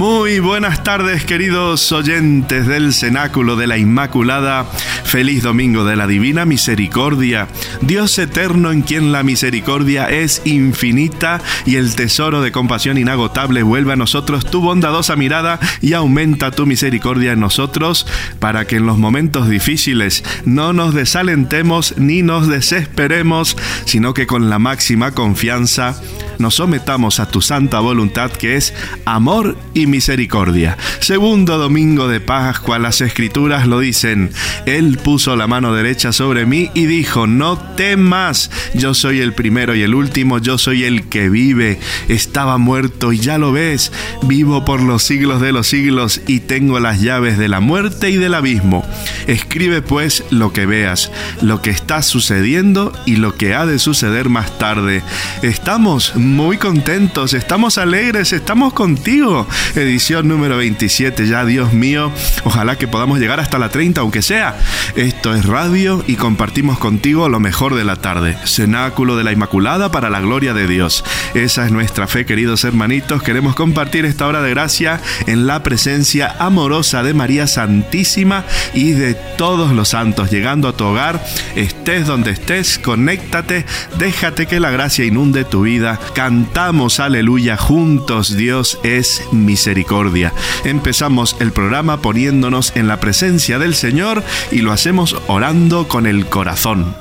[0.00, 4.64] Muy buenas tardes queridos oyentes del Cenáculo de la Inmaculada.
[5.04, 7.48] Feliz domingo de la Divina Misericordia.
[7.82, 13.92] Dios eterno en quien la misericordia es infinita y el tesoro de compasión inagotable vuelve
[13.92, 18.06] a nosotros tu bondadosa mirada y aumenta tu misericordia en nosotros
[18.38, 24.48] para que en los momentos difíciles no nos desalentemos ni nos desesperemos, sino que con
[24.48, 26.00] la máxima confianza
[26.40, 28.74] nos sometamos a tu santa voluntad que es
[29.04, 30.76] amor y misericordia.
[31.00, 34.30] Segundo domingo de Pascua, las escrituras lo dicen.
[34.66, 39.74] Él puso la mano derecha sobre mí y dijo, no temas, yo soy el primero
[39.74, 41.78] y el último, yo soy el que vive.
[42.08, 43.92] Estaba muerto y ya lo ves,
[44.22, 48.16] vivo por los siglos de los siglos y tengo las llaves de la muerte y
[48.16, 48.84] del abismo.
[49.26, 54.28] Escribe pues lo que veas, lo que está sucediendo y lo que ha de suceder
[54.28, 55.02] más tarde.
[55.42, 56.14] Estamos
[56.58, 59.46] contentos, estamos alegres, estamos contigo.
[59.74, 62.12] Edición número 27, ya Dios mío,
[62.44, 64.58] ojalá que podamos llegar hasta la 30, aunque sea.
[64.96, 68.36] Esto es radio y compartimos contigo lo mejor de la tarde.
[68.44, 71.04] Cenáculo de la Inmaculada para la gloria de Dios.
[71.34, 73.22] Esa es nuestra fe, queridos hermanitos.
[73.22, 79.14] Queremos compartir esta hora de gracia en la presencia amorosa de María Santísima y de
[79.14, 80.30] todos los santos.
[80.30, 81.24] Llegando a tu hogar,
[81.56, 83.64] estés donde estés, conéctate,
[83.98, 90.32] déjate que la gracia inunde tu vida Cantamos aleluya juntos, Dios es misericordia.
[90.64, 96.26] Empezamos el programa poniéndonos en la presencia del Señor y lo hacemos orando con el
[96.26, 96.96] corazón.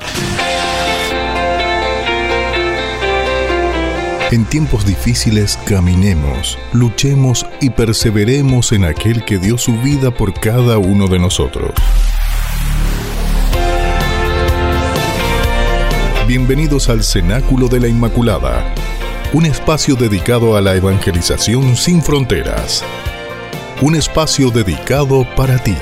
[4.31, 10.77] En tiempos difíciles caminemos, luchemos y perseveremos en aquel que dio su vida por cada
[10.77, 11.71] uno de nosotros.
[16.27, 18.71] Bienvenidos al Cenáculo de la Inmaculada
[19.31, 22.83] un espacio dedicado a la evangelización sin fronteras.
[23.81, 25.75] Un espacio dedicado para ti.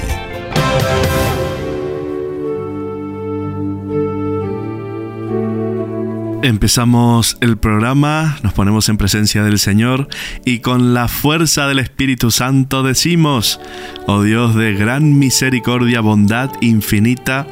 [6.43, 10.07] Empezamos el programa, nos ponemos en presencia del Señor
[10.45, 13.59] y con la fuerza del Espíritu Santo decimos,
[14.07, 17.47] oh Dios de gran misericordia, bondad infinita,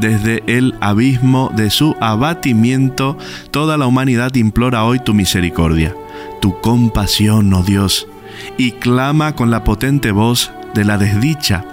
[0.00, 3.18] desde el abismo de su abatimiento,
[3.50, 5.94] toda la humanidad implora hoy tu misericordia,
[6.40, 8.08] tu compasión, oh Dios,
[8.56, 11.64] y clama con la potente voz de la desdicha.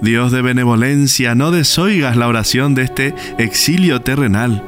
[0.00, 4.62] Dios de benevolencia, no desoigas la oración de este exilio terrenal.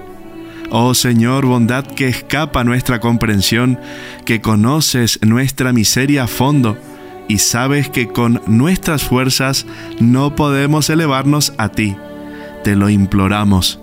[0.71, 3.79] Oh Señor, bondad que escapa nuestra comprensión,
[4.27, 6.77] que conoces nuestra miseria a fondo
[7.27, 9.67] y sabes que con nuestras fuerzas
[9.99, 11.97] no podemos elevarnos a ti
[12.63, 13.81] te lo imploramos.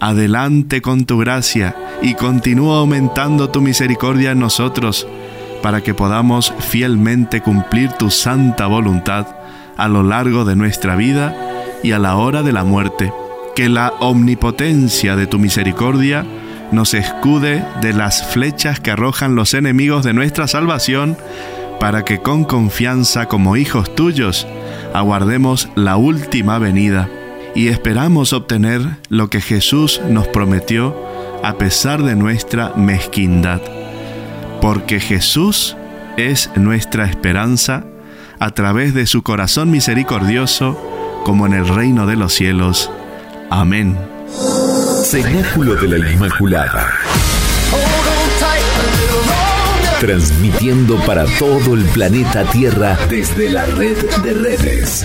[0.00, 5.06] Adelante con tu gracia y continúa aumentando tu misericordia en nosotros,
[5.62, 9.26] para que podamos fielmente cumplir tu santa voluntad
[9.76, 11.36] a lo largo de nuestra vida
[11.82, 13.12] y a la hora de la muerte.
[13.54, 16.26] Que la omnipotencia de tu misericordia
[16.72, 21.16] nos escude de las flechas que arrojan los enemigos de nuestra salvación,
[21.78, 24.46] para que con confianza como hijos tuyos
[24.94, 27.08] aguardemos la última venida
[27.54, 30.96] y esperamos obtener lo que Jesús nos prometió
[31.42, 33.60] a pesar de nuestra mezquindad.
[34.60, 35.76] Porque Jesús
[36.16, 37.84] es nuestra esperanza
[38.38, 40.78] a través de su corazón misericordioso,
[41.24, 42.90] como en el reino de los cielos.
[43.50, 43.96] Amén.
[45.04, 46.88] Cenáculo de la Inmaculada.
[50.00, 55.04] Transmitiendo para todo el planeta Tierra desde la red de redes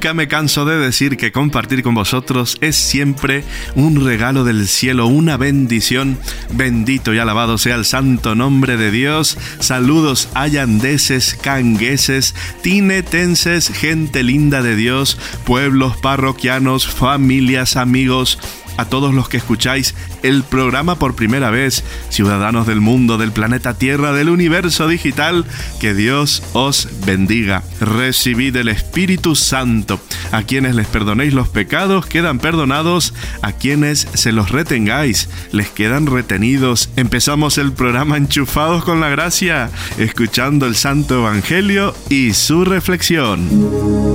[0.00, 3.44] Nunca me canso de decir que compartir con vosotros es siempre
[3.74, 6.16] un regalo del cielo, una bendición.
[6.54, 9.36] Bendito y alabado sea el santo nombre de Dios.
[9.58, 18.38] Saludos ayandeses, cangueses, tinetenses, gente linda de Dios, pueblos parroquianos, familias, amigos
[18.76, 23.74] a todos los que escucháis el programa por primera vez, ciudadanos del mundo, del planeta
[23.74, 25.44] Tierra, del universo digital,
[25.80, 27.62] que Dios os bendiga.
[27.80, 30.00] Recibid el Espíritu Santo.
[30.32, 36.06] A quienes les perdonéis los pecados quedan perdonados, a quienes se los retengáis les quedan
[36.06, 36.90] retenidos.
[36.96, 43.48] Empezamos el programa enchufados con la gracia, escuchando el Santo Evangelio y su reflexión.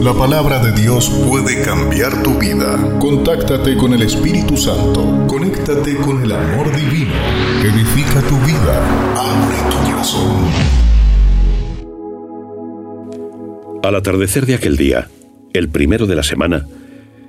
[0.04, 2.78] La palabra de Dios puede cambiar tu vida.
[3.00, 5.26] Contáctate con el Espíritu Santo.
[5.28, 7.12] Conéctate con el amor divino.
[7.64, 8.88] Edifica tu vida.
[9.16, 10.76] Abre tu corazón.
[13.84, 15.10] Al atardecer de aquel día,
[15.54, 16.68] el primero de la semana,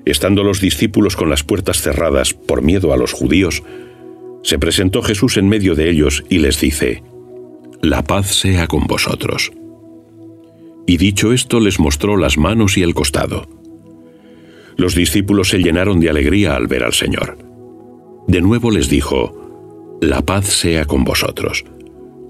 [0.04, 3.62] estando los discípulos con las puertas cerradas por miedo a los judíos,
[4.42, 7.02] se presentó Jesús en medio de ellos y les dice,
[7.82, 9.52] La paz sea con vosotros.
[10.86, 13.48] Y dicho esto les mostró las manos y el costado.
[14.76, 17.38] Los discípulos se llenaron de alegría al ver al Señor.
[18.26, 21.64] De nuevo les dijo, La paz sea con vosotros.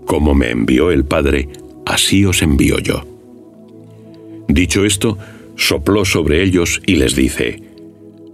[0.06, 1.48] Como me envió el Padre,
[1.84, 3.02] así os envío yo.
[4.48, 5.18] Dicho esto,
[5.56, 7.62] sopló sobre ellos y les dice,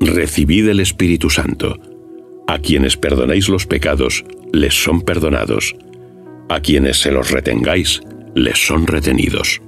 [0.01, 1.79] Recibid el Espíritu Santo.
[2.47, 5.75] A quienes perdonéis los pecados, les son perdonados.
[6.49, 8.03] A quienes se los retengáis,
[8.35, 9.63] les son retenidos.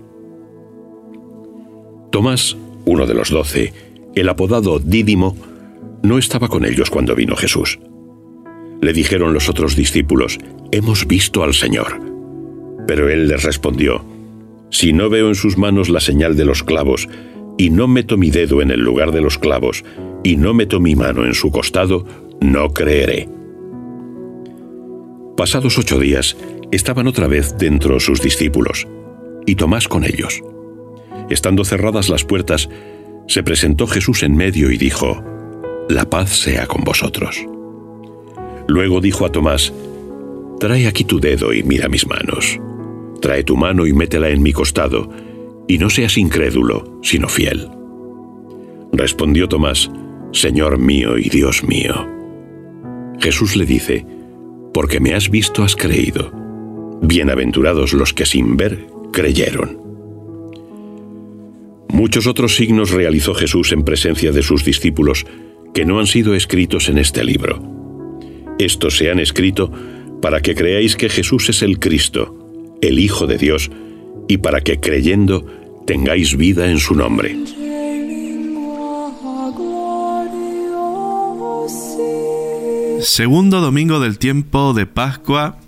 [2.11, 3.73] Tomás, uno de los doce,
[4.15, 5.37] el apodado Dídimo,
[6.03, 7.79] no estaba con ellos cuando vino Jesús.
[8.81, 10.39] Le dijeron los otros discípulos,
[10.71, 12.01] Hemos visto al Señor.
[12.87, 14.05] Pero él les respondió,
[14.71, 17.09] Si no veo en sus manos la señal de los clavos,
[17.57, 19.85] y no meto mi dedo en el lugar de los clavos,
[20.23, 22.05] y no meto mi mano en su costado,
[22.41, 23.29] no creeré.
[25.37, 26.37] Pasados ocho días,
[26.71, 28.87] estaban otra vez dentro sus discípulos,
[29.47, 30.43] y Tomás con ellos.
[31.31, 32.69] Estando cerradas las puertas,
[33.27, 35.23] se presentó Jesús en medio y dijo,
[35.89, 37.45] La paz sea con vosotros.
[38.67, 39.73] Luego dijo a Tomás,
[40.61, 42.59] Trae aquí tu dedo y mira mis manos.
[43.21, 45.11] Trae tu mano y métela en mi costado,
[45.67, 47.69] y no seas incrédulo, sino fiel.
[48.93, 49.91] Respondió Tomás,
[50.33, 52.07] Señor mío y Dios mío.
[53.21, 54.07] Jesús le dice,
[54.73, 56.31] Porque me has visto has creído.
[57.03, 59.84] Bienaventurados los que sin ver creyeron.
[61.95, 65.25] Muchos otros signos realizó Jesús en presencia de sus discípulos
[65.73, 67.63] que no han sido escritos en este libro.
[68.59, 69.71] Estos se han escrito
[70.21, 73.71] para que creáis que Jesús es el Cristo, el Hijo de Dios,
[74.27, 75.47] y para que creyendo
[75.87, 77.37] tengáis vida en su nombre.
[83.03, 85.61] Segundo domingo del tiempo de Pascua,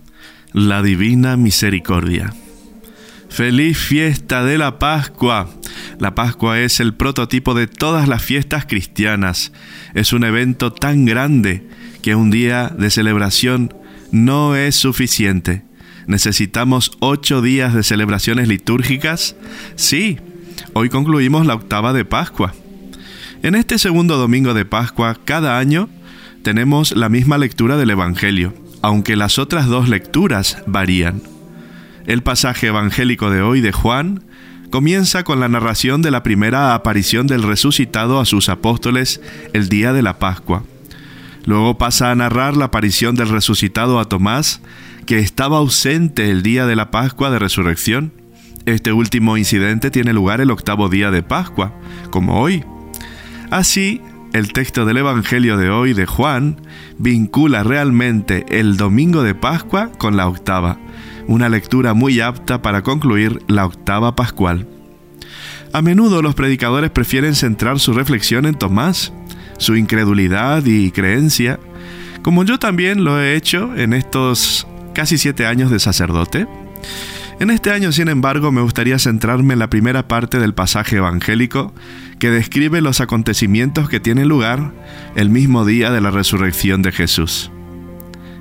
[0.53, 2.35] la Divina Misericordia.
[3.37, 5.51] Feliz fiesta de la Pascua.
[6.01, 9.53] La Pascua es el prototipo de todas las fiestas cristianas.
[9.93, 11.69] Es un evento tan grande
[12.01, 13.75] que un día de celebración
[14.11, 15.65] no es suficiente.
[16.07, 19.37] ¿Necesitamos ocho días de celebraciones litúrgicas?
[19.75, 20.19] Sí,
[20.73, 22.55] hoy concluimos la octava de Pascua.
[23.43, 25.91] En este segundo domingo de Pascua, cada año,
[26.43, 31.36] tenemos la misma lectura del Evangelio, aunque las otras dos lecturas varían.
[32.07, 34.23] El pasaje evangélico de hoy de Juan
[34.71, 39.21] comienza con la narración de la primera aparición del resucitado a sus apóstoles
[39.53, 40.63] el día de la Pascua.
[41.47, 44.61] Luego pasa a narrar la aparición del resucitado a Tomás,
[45.05, 48.13] que estaba ausente el día de la Pascua de resurrección.
[48.67, 51.73] Este último incidente tiene lugar el octavo día de Pascua,
[52.11, 52.65] como hoy.
[53.51, 54.01] Así,
[54.33, 56.61] el texto del Evangelio de hoy de Juan
[56.99, 60.79] vincula realmente el domingo de Pascua con la octava
[61.27, 64.67] una lectura muy apta para concluir la octava pascual.
[65.73, 69.13] A menudo los predicadores prefieren centrar su reflexión en Tomás,
[69.59, 71.59] su incredulidad y creencia,
[72.23, 76.47] como yo también lo he hecho en estos casi siete años de sacerdote.
[77.39, 81.75] En este año, sin embargo, me gustaría centrarme en la primera parte del pasaje evangélico
[82.19, 84.73] que describe los acontecimientos que tienen lugar
[85.17, 87.51] el mismo día de la resurrección de Jesús.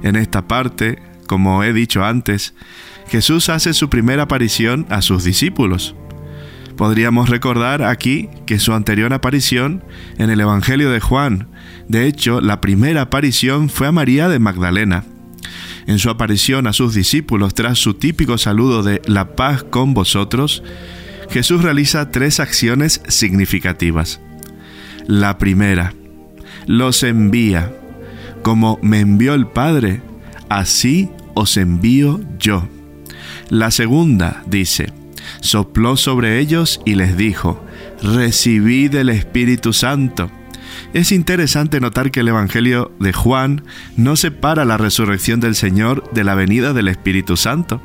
[0.02, 2.54] En esta parte, como he dicho antes,
[3.08, 5.96] Jesús hace su primera aparición a sus discípulos.
[6.78, 9.84] Podríamos recordar aquí que su anterior aparición
[10.18, 11.48] en el Evangelio de Juan,
[11.88, 15.06] de hecho, la primera aparición fue a María de Magdalena,
[15.88, 20.64] en su aparición a sus discípulos tras su típico saludo de la paz con vosotros,
[21.30, 24.20] Jesús realiza tres acciones significativas.
[25.08, 25.94] La primera,
[26.66, 27.72] los envía.
[28.42, 30.02] Como me envió el Padre,
[30.50, 32.68] así os envío yo.
[33.50, 34.92] La segunda dice,
[35.42, 37.64] sopló sobre ellos y les dijo,
[38.02, 40.32] recibid el Espíritu Santo.
[40.94, 43.64] Es interesante notar que el Evangelio de Juan
[43.98, 47.82] no separa la resurrección del Señor de la venida del Espíritu Santo.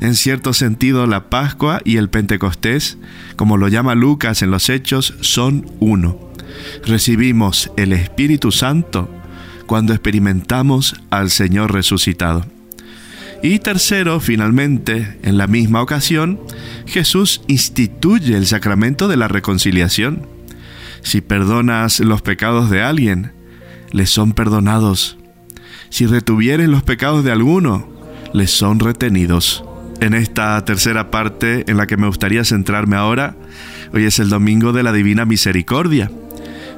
[0.00, 2.98] En cierto sentido, la Pascua y el Pentecostés,
[3.36, 6.18] como lo llama Lucas en los Hechos, son uno.
[6.84, 9.08] Recibimos el Espíritu Santo
[9.66, 12.44] cuando experimentamos al Señor resucitado.
[13.42, 16.40] Y tercero, finalmente, en la misma ocasión,
[16.86, 20.26] Jesús instituye el sacramento de la reconciliación.
[21.02, 23.32] Si perdonas los pecados de alguien,
[23.92, 25.18] les son perdonados.
[25.90, 27.86] Si retuvieres los pecados de alguno,
[28.32, 29.62] les son retenidos.
[30.00, 33.36] En esta tercera parte en la que me gustaría centrarme ahora,
[33.92, 36.10] hoy es el Domingo de la Divina Misericordia.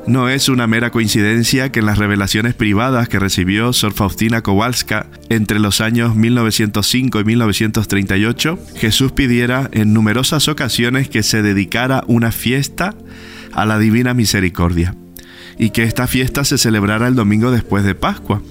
[0.06, 5.08] No es una mera coincidencia que en las revelaciones privadas que recibió Sor Faustina Kowalska
[5.30, 12.30] entre los años 1905 y 1938, Jesús pidiera en numerosas ocasiones que se dedicara una
[12.30, 12.94] fiesta
[13.52, 14.94] a la Divina Misericordia
[15.58, 18.42] y que esta fiesta se celebrara el domingo después de Pascua.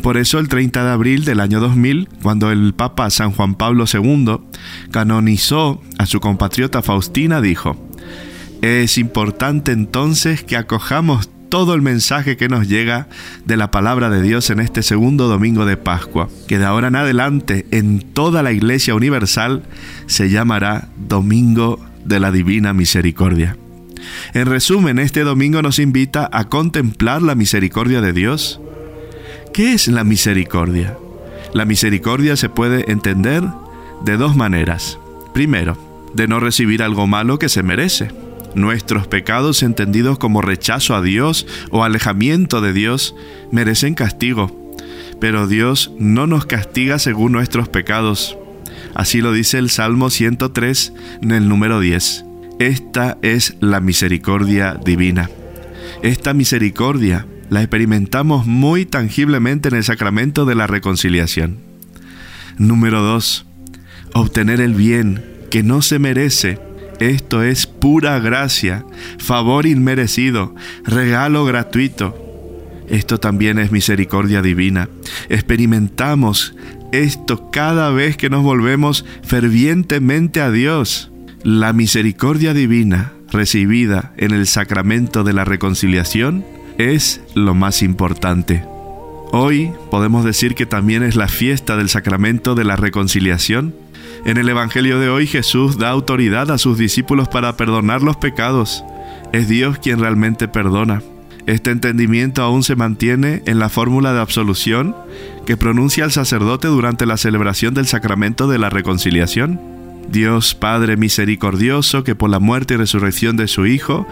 [0.00, 3.86] Por eso el 30 de abril del año 2000, cuando el Papa San Juan Pablo
[3.92, 4.38] II
[4.92, 7.83] canonizó a su compatriota Faustina, dijo,
[8.64, 13.08] es importante entonces que acojamos todo el mensaje que nos llega
[13.44, 16.96] de la palabra de Dios en este segundo domingo de Pascua, que de ahora en
[16.96, 19.64] adelante en toda la Iglesia Universal
[20.06, 23.58] se llamará Domingo de la Divina Misericordia.
[24.32, 28.60] En resumen, este domingo nos invita a contemplar la misericordia de Dios.
[29.52, 30.96] ¿Qué es la misericordia?
[31.52, 33.44] La misericordia se puede entender
[34.04, 34.98] de dos maneras.
[35.34, 35.76] Primero,
[36.14, 38.23] de no recibir algo malo que se merece.
[38.54, 43.14] Nuestros pecados entendidos como rechazo a Dios o alejamiento de Dios
[43.50, 44.74] merecen castigo,
[45.20, 48.36] pero Dios no nos castiga según nuestros pecados.
[48.94, 50.92] Así lo dice el Salmo 103
[51.22, 52.24] en el número 10.
[52.60, 55.28] Esta es la misericordia divina.
[56.02, 61.58] Esta misericordia la experimentamos muy tangiblemente en el sacramento de la reconciliación.
[62.58, 63.46] Número 2.
[64.14, 66.60] Obtener el bien que no se merece.
[67.04, 68.86] Esto es pura gracia,
[69.18, 72.16] favor inmerecido, regalo gratuito.
[72.88, 74.88] Esto también es misericordia divina.
[75.28, 76.54] Experimentamos
[76.92, 81.10] esto cada vez que nos volvemos fervientemente a Dios.
[81.42, 86.42] La misericordia divina recibida en el sacramento de la reconciliación
[86.78, 88.64] es lo más importante.
[89.30, 93.74] Hoy podemos decir que también es la fiesta del sacramento de la reconciliación.
[94.24, 98.82] En el Evangelio de hoy Jesús da autoridad a sus discípulos para perdonar los pecados.
[99.32, 101.02] Es Dios quien realmente perdona.
[101.46, 104.96] Este entendimiento aún se mantiene en la fórmula de absolución
[105.44, 109.60] que pronuncia el sacerdote durante la celebración del sacramento de la reconciliación.
[110.08, 114.06] Dios Padre misericordioso, que por la muerte y resurrección de su Hijo,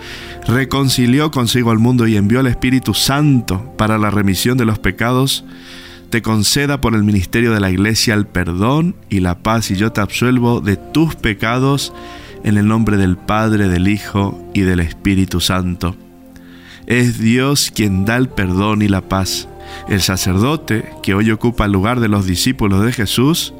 [0.46, 5.44] reconcilió consigo al mundo y envió al Espíritu Santo para la remisión de los pecados,
[6.12, 9.92] te conceda por el ministerio de la Iglesia el perdón y la paz y yo
[9.92, 11.94] te absuelvo de tus pecados
[12.44, 15.96] en el nombre del Padre, del Hijo y del Espíritu Santo.
[16.86, 19.48] Es Dios quien da el perdón y la paz.
[19.88, 23.54] El sacerdote, que hoy ocupa el lugar de los discípulos de Jesús,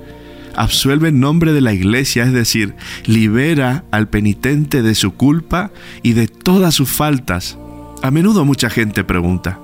[0.55, 2.75] absuelve en nombre de la iglesia, es decir,
[3.07, 5.71] libera al penitente de su culpa
[6.03, 7.57] y de todas sus faltas.
[8.03, 9.59] A menudo mucha gente pregunta,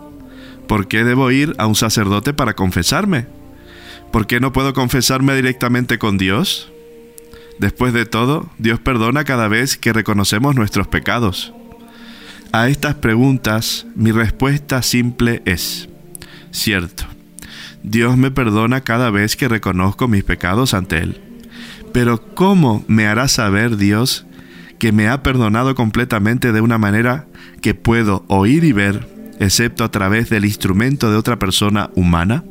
[0.68, 3.26] ¿por qué debo ir a un sacerdote para confesarme?
[4.12, 6.70] ¿Por qué no puedo confesarme directamente con Dios?
[7.58, 11.52] Después de todo, Dios perdona cada vez que reconocemos nuestros pecados.
[12.52, 15.88] A estas preguntas mi respuesta simple es,
[16.52, 17.04] cierto,
[17.82, 21.20] Dios me perdona cada vez que reconozco mis pecados ante Él.
[21.92, 24.26] Pero ¿cómo me hará saber Dios
[24.78, 27.26] que me ha perdonado completamente de una manera
[27.60, 32.44] que puedo oír y ver excepto a través del instrumento de otra persona humana?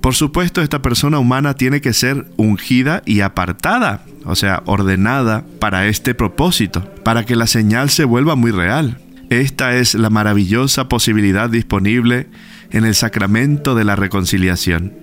[0.00, 5.86] Por supuesto, esta persona humana tiene que ser ungida y apartada, o sea, ordenada para
[5.88, 8.98] este propósito, para que la señal se vuelva muy real.
[9.28, 12.28] Esta es la maravillosa posibilidad disponible
[12.70, 14.94] en el sacramento de la reconciliación,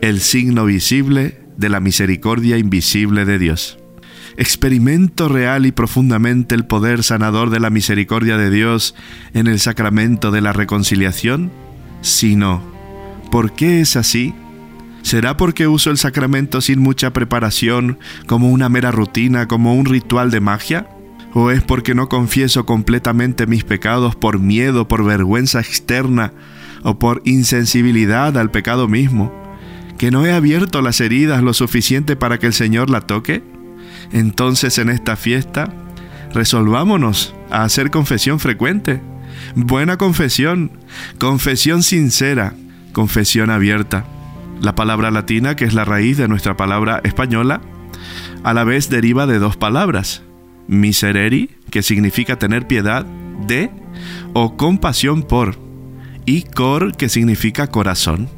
[0.00, 3.81] el signo visible de la misericordia invisible de Dios.
[4.36, 8.94] Experimento real y profundamente el poder sanador de la misericordia de Dios
[9.34, 11.50] en el sacramento de la reconciliación?
[12.00, 12.62] Si no,
[13.30, 14.34] ¿por qué es así?
[15.02, 20.30] ¿Será porque uso el sacramento sin mucha preparación, como una mera rutina, como un ritual
[20.30, 20.86] de magia?
[21.34, 26.32] ¿O es porque no confieso completamente mis pecados por miedo, por vergüenza externa
[26.82, 29.32] o por insensibilidad al pecado mismo?
[29.98, 33.42] ¿Que no he abierto las heridas lo suficiente para que el Señor la toque?
[34.12, 35.72] Entonces en esta fiesta,
[36.32, 39.00] resolvámonos a hacer confesión frecuente,
[39.54, 40.72] buena confesión,
[41.18, 42.54] confesión sincera,
[42.92, 44.04] confesión abierta.
[44.60, 47.60] La palabra latina, que es la raíz de nuestra palabra española,
[48.44, 50.22] a la vez deriva de dos palabras,
[50.68, 53.06] misereri, que significa tener piedad
[53.46, 53.70] de
[54.34, 55.58] o compasión por,
[56.26, 58.28] y cor, que significa corazón.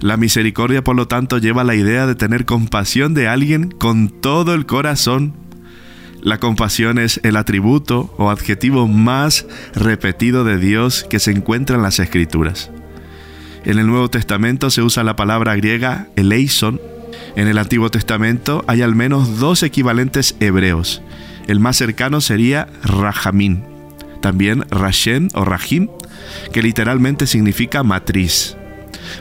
[0.00, 4.54] La misericordia, por lo tanto, lleva la idea de tener compasión de alguien con todo
[4.54, 5.34] el corazón.
[6.22, 11.82] La compasión es el atributo o adjetivo más repetido de Dios que se encuentra en
[11.82, 12.70] las Escrituras.
[13.64, 16.80] En el Nuevo Testamento se usa la palabra griega eleison.
[17.36, 21.02] En el Antiguo Testamento hay al menos dos equivalentes hebreos.
[21.46, 23.64] El más cercano sería Rahamín,
[24.20, 25.88] también Rashem o Rahim,
[26.52, 28.56] que literalmente significa matriz.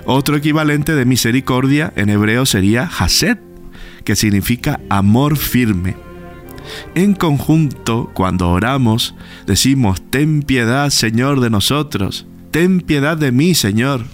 [0.05, 3.37] Otro equivalente de misericordia en hebreo sería Hased,
[4.03, 5.95] que significa amor firme.
[6.95, 9.15] En conjunto, cuando oramos,
[9.45, 12.25] decimos, Ten piedad, Señor, de nosotros.
[12.51, 14.05] Ten piedad de mí, Señor.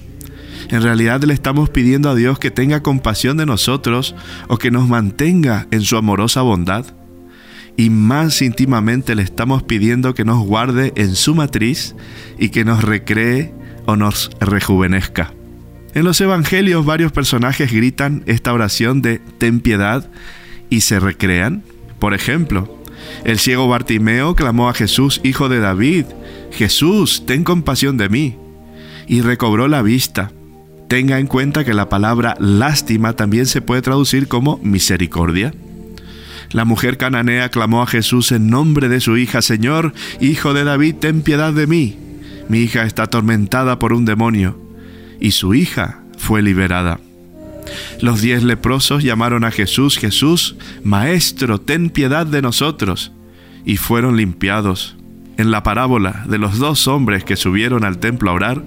[0.69, 4.15] En realidad le estamos pidiendo a Dios que tenga compasión de nosotros
[4.47, 6.85] o que nos mantenga en su amorosa bondad.
[7.77, 11.95] Y más íntimamente le estamos pidiendo que nos guarde en su matriz
[12.37, 13.53] y que nos recree
[13.85, 15.33] o nos rejuvenezca.
[15.93, 20.09] En los evangelios varios personajes gritan esta oración de ten piedad
[20.69, 21.63] y se recrean.
[21.99, 22.81] Por ejemplo,
[23.25, 26.05] el ciego Bartimeo clamó a Jesús, Hijo de David,
[26.51, 28.37] Jesús, ten compasión de mí,
[29.07, 30.31] y recobró la vista.
[30.87, 35.53] Tenga en cuenta que la palabra lástima también se puede traducir como misericordia.
[36.51, 40.95] La mujer cananea clamó a Jesús en nombre de su hija, Señor, Hijo de David,
[40.95, 41.97] ten piedad de mí.
[42.47, 44.70] Mi hija está atormentada por un demonio
[45.21, 46.99] y su hija fue liberada.
[48.01, 53.11] Los diez leprosos llamaron a Jesús, Jesús, Maestro, ten piedad de nosotros,
[53.63, 54.97] y fueron limpiados.
[55.37, 58.63] En la parábola de los dos hombres que subieron al templo a orar,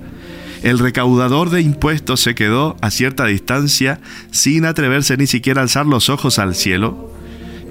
[0.62, 5.84] el recaudador de impuestos se quedó a cierta distancia sin atreverse ni siquiera a alzar
[5.84, 7.12] los ojos al cielo,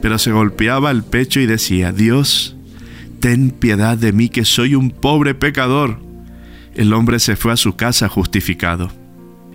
[0.02, 2.56] pero se golpeaba el pecho y decía, Dios,
[3.20, 6.13] ten piedad de mí que soy un pobre pecador
[6.76, 8.90] el hombre se fue a su casa justificado.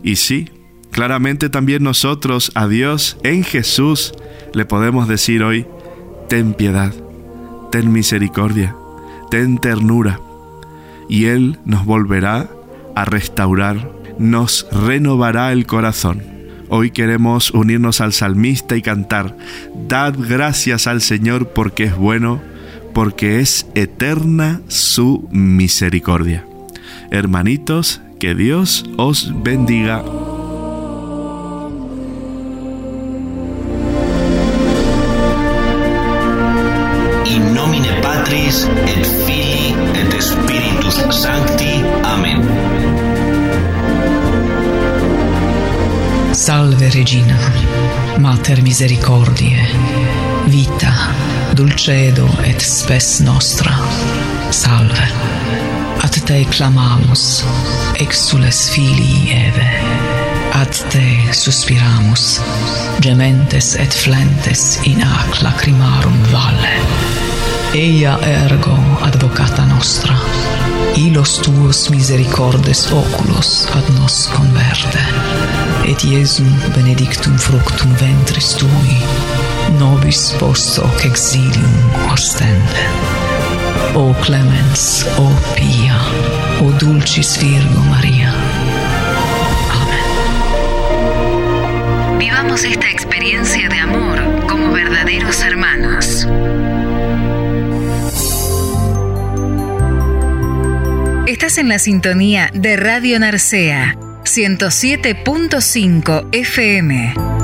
[0.03, 0.51] Y sí,
[0.91, 4.13] claramente también nosotros a Dios en Jesús
[4.55, 5.67] le podemos decir hoy,
[6.29, 6.95] ten piedad,
[7.71, 8.75] ten misericordia,
[9.31, 10.21] ten ternura,
[11.09, 12.49] y Él nos volverá
[12.95, 16.23] a restaurar, nos renovará el corazón.
[16.71, 19.37] Hoy queremos unirnos al salmista y cantar,
[19.89, 22.43] Dad gracias al Señor porque es bueno,
[22.93, 26.48] porque es eterna su misericordia.
[27.11, 30.03] Hermanitos, que Dios os bendiga.
[37.27, 41.83] In nomine Patris et Filii et Spiritus Sancti.
[42.05, 42.43] Amen.
[46.33, 47.39] Salve Regina,
[48.19, 49.67] Mater Misericordiae,
[50.47, 50.93] vita,
[51.55, 53.77] dulcedo et spes nostra.
[54.51, 55.38] Salve.
[56.19, 57.45] ad te clamamus,
[57.95, 59.67] exules filii Eve.
[60.53, 62.41] Ad te suspiramus,
[63.01, 66.75] gementes et flentes in ac lacrimarum valle.
[67.75, 68.75] Eia ergo
[69.07, 70.17] advocata nostra,
[70.97, 75.05] ilos tuos misericordes oculos ad nos converte.
[75.87, 78.99] Et Iesum benedictum fructum ventris tui,
[79.79, 83.18] nobis post hoc exilium ostende.
[83.95, 85.97] O clemens, o pia,
[86.61, 88.35] o dulcis Virgo María.
[89.71, 90.05] Amén.
[92.19, 96.27] Vivamos esta experiencia de amor como verdaderos hermanos.
[101.27, 107.13] Estás en la sintonía de Radio Narcea 107.5 FM.
[107.13, 107.38] FM.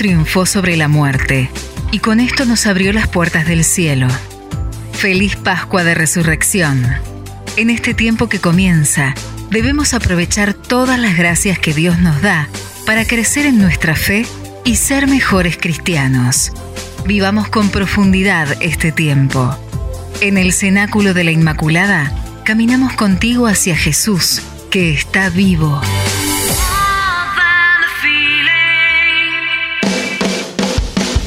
[0.00, 1.50] Triunfó sobre la muerte
[1.92, 4.08] y con esto nos abrió las puertas del cielo.
[4.94, 6.86] Feliz Pascua de Resurrección.
[7.58, 9.14] En este tiempo que comienza,
[9.50, 12.48] debemos aprovechar todas las gracias que Dios nos da
[12.86, 14.24] para crecer en nuestra fe
[14.64, 16.50] y ser mejores cristianos.
[17.04, 19.54] Vivamos con profundidad este tiempo.
[20.22, 22.10] En el cenáculo de la Inmaculada,
[22.46, 25.78] caminamos contigo hacia Jesús, que está vivo.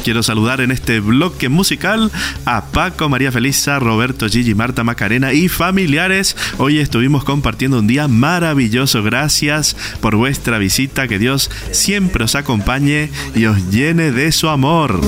[0.03, 2.11] Quiero saludar en este bloque musical
[2.45, 6.35] a Paco, María Felisa, Roberto, Gigi, Marta, Macarena y familiares.
[6.57, 9.01] Hoy estuvimos compartiendo un día maravilloso.
[9.01, 11.07] Gracias por vuestra visita.
[11.07, 14.99] Que Dios siempre os acompañe y os llene de su amor.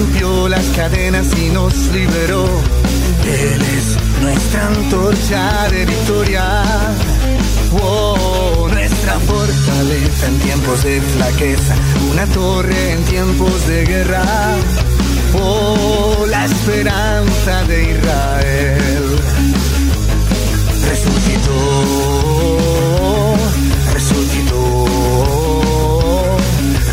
[0.49, 2.47] las cadenas y nos liberó.
[3.25, 6.63] Él es nuestra antorcha de victoria.
[9.15, 11.75] Nuestra fortaleza en tiempos de flaqueza,
[12.12, 14.23] una torre en tiempos de guerra
[15.38, 19.19] Oh, la esperanza de Israel.
[20.88, 21.58] Resucitó,
[23.93, 24.86] resucitó,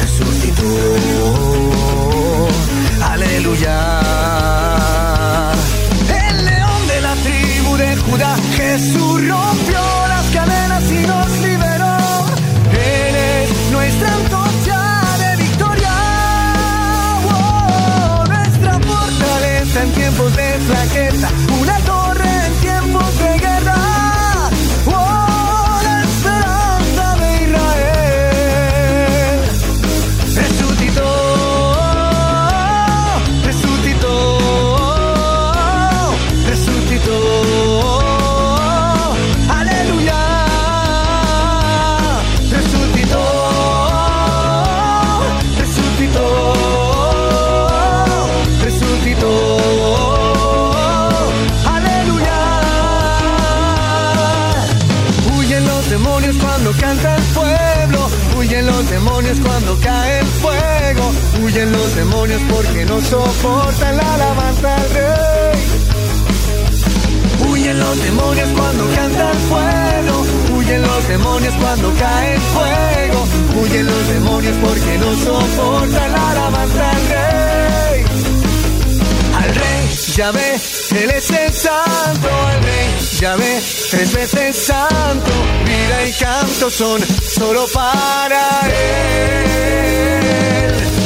[0.00, 0.66] resucitó.
[3.00, 4.01] Aleluya.
[61.42, 65.62] Huyen los demonios porque no soportan la alabanza al rey.
[67.48, 70.26] Huyen los demonios cuando canta el fuego,
[70.56, 73.28] huyen los demonios cuando cae el fuego,
[73.60, 78.04] huyen los demonios porque no soportan la alabanza al rey.
[79.42, 80.54] Al rey, ya ve,
[81.02, 85.30] él es el santo, el rey, ya ve, tres veces santo,
[85.64, 89.52] vida y canto son solo para él.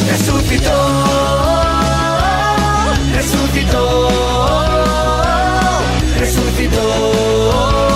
[0.08, 1.04] Resucitó,
[3.12, 4.08] resucitó,
[6.18, 7.95] resucitó.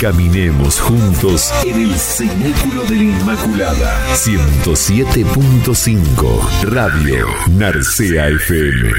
[0.00, 4.14] Caminemos juntos en el Cenáculo de la Inmaculada.
[4.14, 8.92] 107.5 Radio Narcea FM.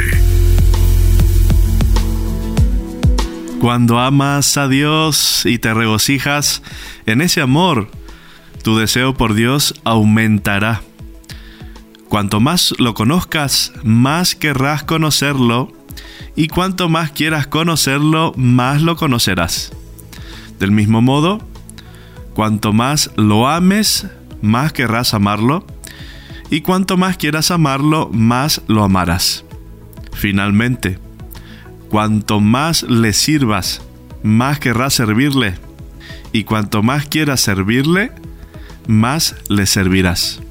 [3.59, 6.61] Cuando amas a Dios y te regocijas
[7.07, 7.89] en ese amor,
[8.63, 10.83] tu deseo por Dios aumentará.
[12.09, 15.73] Cuanto más lo conozcas, más querrás conocerlo,
[16.35, 19.71] y cuanto más quieras conocerlo, más lo conocerás.
[20.61, 21.41] Del mismo modo,
[22.35, 24.05] cuanto más lo ames,
[24.43, 25.65] más querrás amarlo,
[26.51, 29.43] y cuanto más quieras amarlo, más lo amarás.
[30.13, 30.99] Finalmente,
[31.89, 33.81] cuanto más le sirvas,
[34.21, 35.55] más querrás servirle,
[36.31, 38.11] y cuanto más quieras servirle,
[38.85, 40.41] más le servirás.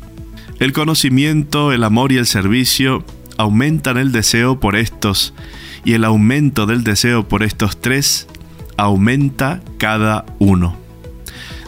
[0.58, 3.04] El conocimiento, el amor y el servicio
[3.38, 5.34] aumentan el deseo por estos,
[5.84, 8.26] y el aumento del deseo por estos tres
[8.80, 10.74] aumenta cada uno.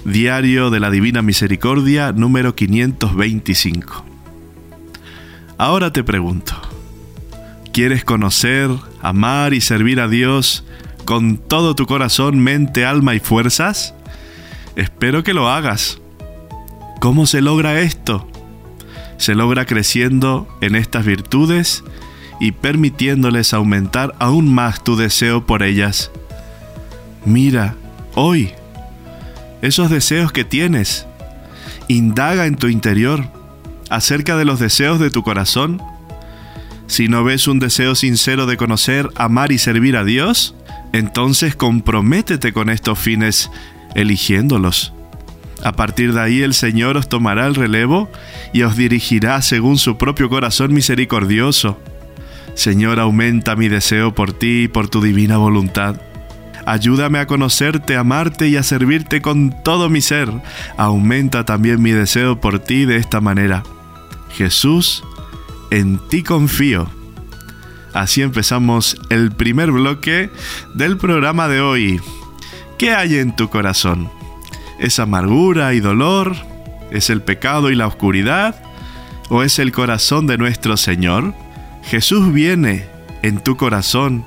[0.07, 4.03] Diario de la Divina Misericordia número 525.
[5.59, 6.55] Ahora te pregunto,
[7.71, 8.71] ¿quieres conocer,
[9.03, 10.65] amar y servir a Dios
[11.05, 13.95] con todo tu corazón, mente, alma y fuerzas?
[14.75, 16.01] Espero que lo hagas.
[16.99, 18.27] ¿Cómo se logra esto?
[19.19, 21.85] Se logra creciendo en estas virtudes
[22.41, 26.11] y permitiéndoles aumentar aún más tu deseo por ellas.
[27.25, 27.77] Mira,
[28.15, 28.51] hoy,
[29.63, 31.07] esos deseos que tienes,
[31.89, 33.25] indaga en tu interior
[33.91, 35.81] acerca de los deseos de tu corazón.
[36.87, 40.55] Si no ves un deseo sincero de conocer, amar y servir a Dios,
[40.93, 43.51] entonces comprométete con estos fines
[43.95, 44.93] eligiéndolos.
[45.63, 48.11] A partir de ahí el Señor os tomará el relevo
[48.53, 51.79] y os dirigirá según su propio corazón misericordioso.
[52.55, 56.01] Señor, aumenta mi deseo por ti y por tu divina voluntad.
[56.67, 60.31] Ayúdame a conocerte, amarte y a servirte con todo mi ser.
[60.77, 63.63] Aumenta también mi deseo por ti de esta manera.
[64.31, 65.03] Jesús,
[65.71, 66.89] en ti confío.
[67.93, 70.31] Así empezamos el primer bloque
[70.75, 72.01] del programa de hoy.
[72.79, 74.11] ¿Qué hay en tu corazón?
[74.79, 76.35] ¿Es amargura y dolor?
[76.91, 78.63] ¿Es el pecado y la oscuridad?
[79.29, 81.35] ¿O es el corazón de nuestro Señor?
[81.85, 82.87] Jesús viene
[83.23, 84.25] en tu corazón.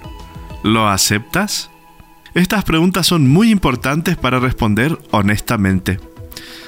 [0.63, 1.69] ¿Lo aceptas?
[2.35, 6.01] Estas preguntas son muy importantes para responder honestamente.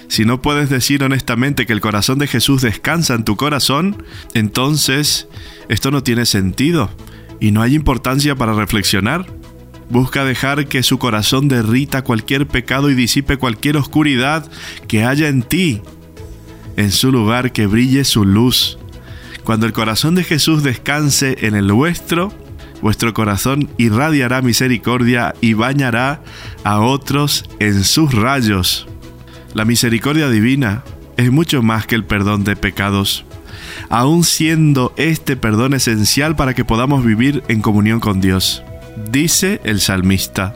[0.07, 4.01] Si no puedes decir honestamente que el corazón de Jesús descansa en tu corazón,
[4.33, 5.27] entonces
[5.67, 6.89] esto no tiene sentido
[7.41, 9.27] y no hay importancia para reflexionar.
[9.89, 14.49] Busca dejar que su corazón derrita cualquier pecado y disipe cualquier oscuridad
[14.87, 15.81] que haya en ti.
[16.77, 18.77] En su lugar que brille su luz.
[19.43, 22.31] Cuando el corazón de Jesús descanse en el vuestro,
[22.81, 26.21] vuestro corazón irradiará misericordia y bañará
[26.63, 28.87] a otros en sus rayos.
[29.53, 30.83] La misericordia divina
[31.17, 33.25] es mucho más que el perdón de pecados,
[33.89, 38.63] aun siendo este perdón esencial para que podamos vivir en comunión con Dios.
[39.11, 40.55] Dice el salmista,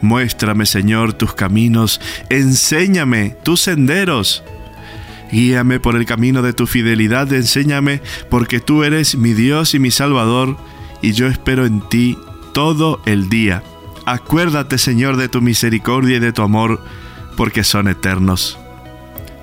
[0.00, 4.44] Muéstrame, Señor, tus caminos, enséñame tus senderos.
[5.30, 8.00] Guíame por el camino de tu fidelidad, enséñame,
[8.30, 10.56] porque tú eres mi Dios y mi Salvador,
[11.02, 12.18] y yo espero en ti
[12.52, 13.62] todo el día.
[14.06, 16.82] Acuérdate, Señor, de tu misericordia y de tu amor,
[17.36, 18.58] porque son eternos.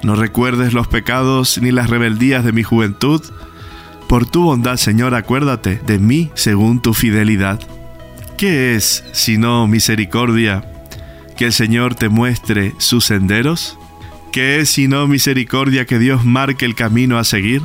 [0.04, 3.22] No recuerdes los pecados ni las rebeldías de mi juventud.
[4.08, 7.60] Por tu bondad, Señor, acuérdate de mí según tu fidelidad.
[8.38, 10.64] ¿Qué es sino misericordia?
[11.38, 13.78] Que el Señor te muestre sus senderos.
[14.32, 17.62] ¿Qué es sino misericordia que Dios marque el camino a seguir?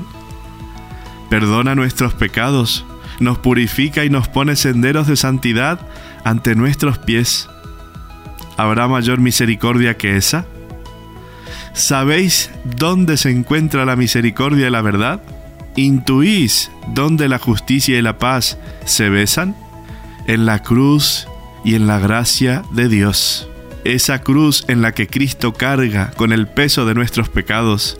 [1.28, 2.86] Perdona nuestros pecados,
[3.20, 5.78] nos purifica y nos pone senderos de santidad
[6.24, 7.48] ante nuestros pies.
[8.56, 10.44] ¿Habrá mayor misericordia que esa?
[11.72, 15.22] ¿Sabéis dónde se encuentra la misericordia y la verdad?
[15.76, 19.56] ¿Intuís dónde la justicia y la paz se besan?
[20.26, 21.28] En la cruz
[21.64, 23.48] y en la gracia de Dios.
[23.84, 27.96] Esa cruz en la que Cristo carga con el peso de nuestros pecados.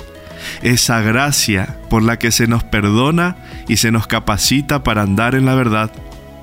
[0.62, 3.37] Esa gracia por la que se nos perdona
[3.68, 5.92] y se nos capacita para andar en la verdad.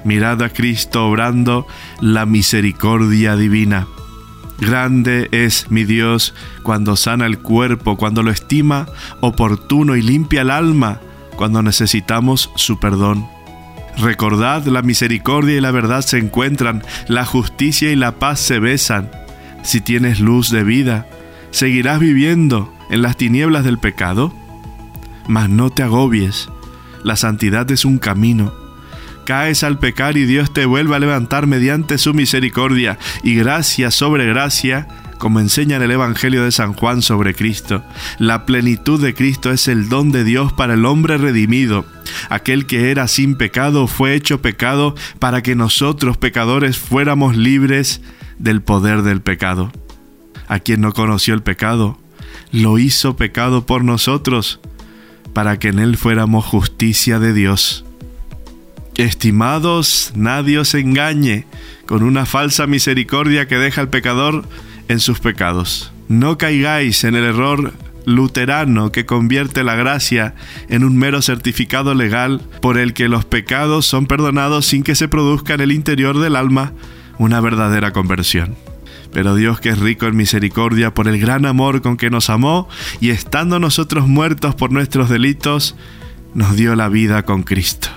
[0.03, 1.67] Mirad a Cristo obrando
[1.99, 3.87] la misericordia divina.
[4.59, 6.33] Grande es mi Dios
[6.63, 8.87] cuando sana el cuerpo, cuando lo estima
[9.21, 10.99] oportuno y limpia el alma,
[11.35, 13.27] cuando necesitamos su perdón.
[13.97, 19.11] Recordad, la misericordia y la verdad se encuentran, la justicia y la paz se besan.
[19.63, 21.07] Si tienes luz de vida,
[21.51, 24.33] ¿seguirás viviendo en las tinieblas del pecado?
[25.27, 26.49] Mas no te agobies,
[27.03, 28.53] la santidad es un camino.
[29.25, 34.25] Caes al pecar y Dios te vuelve a levantar mediante su misericordia y gracia sobre
[34.25, 37.83] gracia, como enseña en el Evangelio de San Juan sobre Cristo.
[38.19, 41.85] La plenitud de Cristo es el don de Dios para el hombre redimido.
[42.29, 48.01] Aquel que era sin pecado fue hecho pecado para que nosotros pecadores fuéramos libres
[48.39, 49.71] del poder del pecado.
[50.47, 51.97] A quien no conoció el pecado,
[52.51, 54.59] lo hizo pecado por nosotros,
[55.33, 57.85] para que en él fuéramos justicia de Dios.
[58.95, 61.45] Estimados, nadie os engañe
[61.85, 64.45] con una falsa misericordia que deja al pecador
[64.87, 65.91] en sus pecados.
[66.07, 67.73] No caigáis en el error
[68.05, 70.33] luterano que convierte la gracia
[70.69, 75.09] en un mero certificado legal por el que los pecados son perdonados sin que se
[75.09, 76.71] produzca en el interior del alma
[77.17, 78.55] una verdadera conversión.
[79.17, 82.69] Pero Dios que es rico en misericordia por el gran amor con que nos amó
[83.01, 85.75] y estando nosotros muertos por nuestros delitos,
[86.35, 87.89] nos dio la vida con Cristo.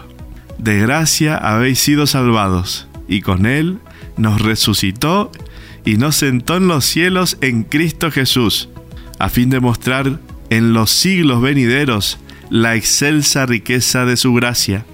[0.57, 3.81] De gracia habéis sido salvados y con Él
[4.17, 5.31] nos resucitó
[5.85, 8.71] y nos sentó en los cielos en Cristo Jesús,
[9.19, 12.17] a fin de mostrar en los siglos venideros
[12.49, 14.87] la excelsa riqueza de su gracia,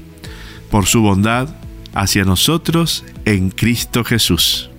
[0.73, 1.51] por su bondad
[1.95, 4.71] hacia nosotros en Cristo Jesús.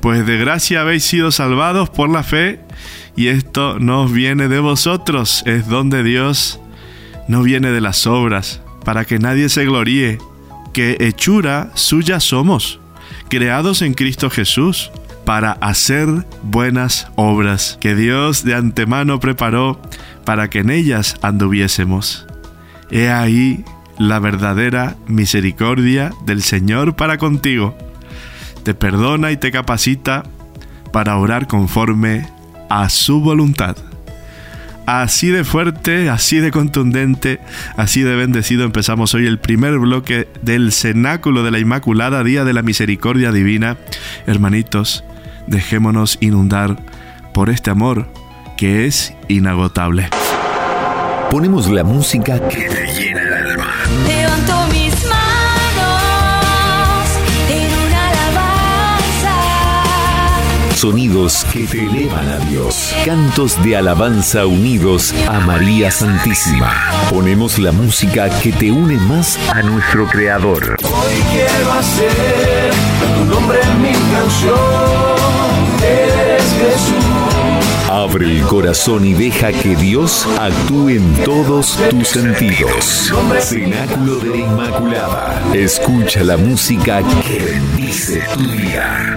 [0.00, 2.60] Pues de gracia habéis sido salvados por la fe,
[3.16, 6.60] y esto no viene de vosotros, es don de Dios,
[7.28, 10.18] no viene de las obras, para que nadie se gloríe,
[10.72, 12.80] que hechura suya somos,
[13.28, 14.90] creados en Cristo Jesús
[15.24, 16.08] para hacer
[16.42, 19.80] buenas obras que Dios de antemano preparó
[20.24, 22.26] para que en ellas anduviésemos.
[22.90, 23.64] He ahí
[23.98, 27.76] la verdadera misericordia del Señor para contigo.
[28.70, 30.22] Te perdona y te capacita
[30.92, 32.28] para orar conforme
[32.68, 33.76] a su voluntad.
[34.86, 37.40] Así de fuerte, así de contundente,
[37.76, 42.52] así de bendecido empezamos hoy el primer bloque del Cenáculo de la Inmaculada, Día de
[42.52, 43.76] la Misericordia Divina.
[44.28, 45.02] Hermanitos,
[45.48, 46.76] dejémonos inundar
[47.34, 48.06] por este amor
[48.56, 50.10] que es inagotable.
[51.28, 53.29] Ponemos la música que te llena
[60.80, 62.94] Sonidos que te elevan a Dios.
[63.04, 66.72] Cantos de alabanza unidos a María Santísima.
[67.10, 70.78] Ponemos la música que te une más a nuestro Creador.
[70.82, 72.70] Hoy quiero hacer
[73.14, 74.56] tu nombre en mi canción.
[75.82, 77.30] Eres Jesús.
[77.90, 83.12] Abre el corazón y deja que Dios actúe en todos tus sentidos.
[83.40, 85.42] Cenáculo de la Inmaculada.
[85.52, 89.16] Escucha la música que bendice tu día.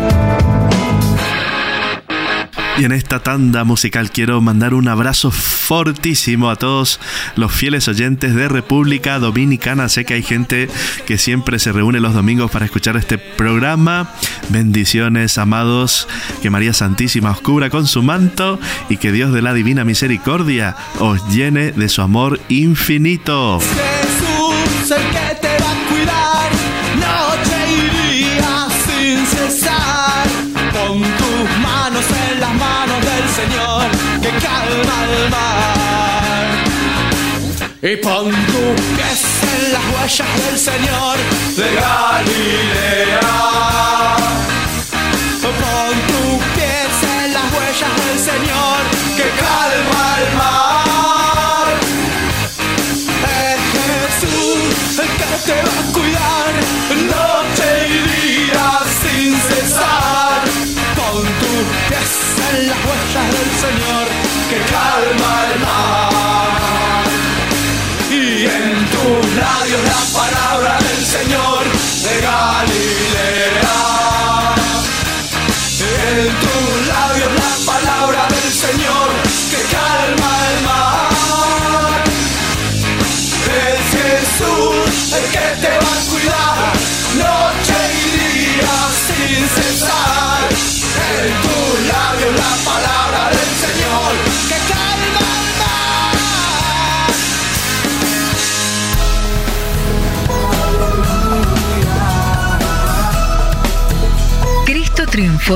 [2.77, 6.99] Y en esta tanda musical quiero mandar un abrazo fortísimo a todos
[7.35, 9.89] los fieles oyentes de República Dominicana.
[9.89, 10.69] Sé que hay gente
[11.05, 14.15] que siempre se reúne los domingos para escuchar este programa.
[14.49, 16.07] Bendiciones, amados.
[16.41, 18.59] Que María Santísima os cubra con su manto
[18.89, 23.59] y que Dios de la Divina Misericordia os llene de su amor infinito.
[23.59, 24.97] Jesús,
[37.85, 41.17] Y pon tus pies en las huellas del Señor
[41.57, 43.19] de Galilea.
[45.41, 48.79] Pon tus pies en las huellas del Señor
[49.17, 49.92] que calma
[69.43, 70.52] tus labios la palabra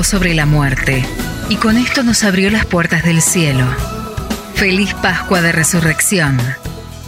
[0.03, 1.05] sobre la muerte
[1.49, 3.65] y con esto nos abrió las puertas del cielo.
[4.55, 6.39] Feliz Pascua de Resurrección.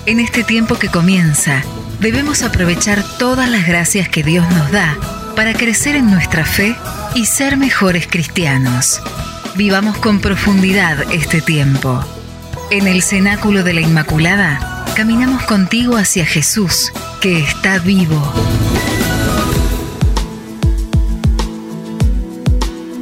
[0.06, 1.62] En este tiempo que comienza,
[2.00, 4.98] debemos aprovechar todas las gracias que Dios nos da
[5.36, 6.76] para crecer en nuestra fe
[7.16, 9.02] y ser mejores cristianos.
[9.56, 12.04] Vivamos con profundidad este tiempo.
[12.72, 18.34] En el cenáculo de la Inmaculada, caminamos contigo hacia Jesús, que está vivo.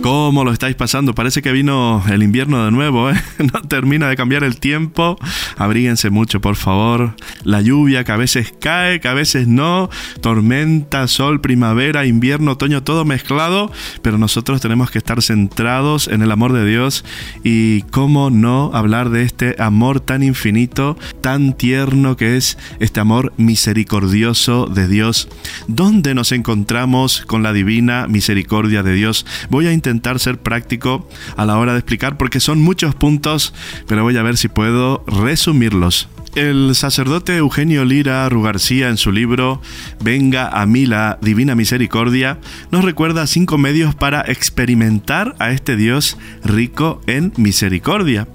[0.08, 1.14] ¿Cómo lo estáis pasando?
[1.14, 3.22] Parece que vino el invierno de nuevo, ¿eh?
[3.54, 5.18] No termina de cambiar el tiempo.
[5.58, 7.14] Abríguense mucho, por favor.
[7.44, 9.90] La lluvia que a veces cae, que a veces no.
[10.22, 13.70] Tormenta, sol, primavera, invierno, otoño, todo mezclado.
[14.02, 17.04] Pero nosotros tenemos que estar centrados en el amor de Dios.
[17.44, 23.34] Y cómo no hablar de este amor tan infinito, tan tierno que es este amor
[23.36, 25.28] misericordioso de Dios.
[25.68, 29.26] ¿Dónde nos encontramos con la divina misericordia de Dios?
[29.50, 33.54] Voy a intentar ser práctico a la hora de explicar porque son muchos puntos,
[33.88, 36.10] pero voy a ver si puedo resumirlos.
[36.38, 39.60] El sacerdote Eugenio Lira Rugarcía en su libro
[40.04, 42.38] Venga a mí la Divina Misericordia
[42.70, 48.28] nos recuerda cinco medios para experimentar a este Dios rico en misericordia.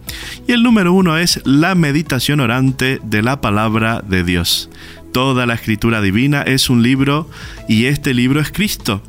[0.49, 4.69] Y el número uno es la meditación orante de la palabra de Dios.
[5.13, 7.31] Toda la escritura divina es un libro
[7.69, 9.01] y este libro es Cristo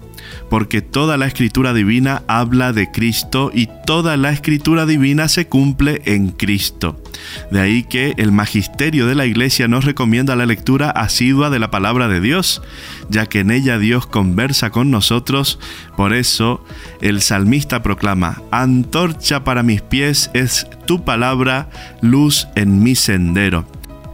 [0.54, 6.04] porque toda la escritura divina habla de Cristo y toda la escritura divina se cumple
[6.06, 7.02] en Cristo.
[7.50, 11.72] De ahí que el magisterio de la iglesia nos recomienda la lectura asidua de la
[11.72, 12.62] palabra de Dios,
[13.10, 15.58] ya que en ella Dios conversa con nosotros.
[15.98, 16.64] Por eso
[17.02, 23.66] el salmista proclama, Antorcha para mis pies es tu palabra, luz en mi sendero.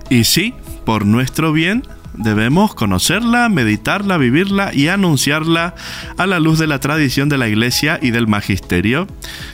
[0.10, 0.54] Y sí,
[0.86, 1.84] por nuestro bien,
[2.20, 5.74] Debemos conocerla, meditarla, vivirla y anunciarla
[6.18, 9.08] a la luz de la tradición de la Iglesia y del Magisterio.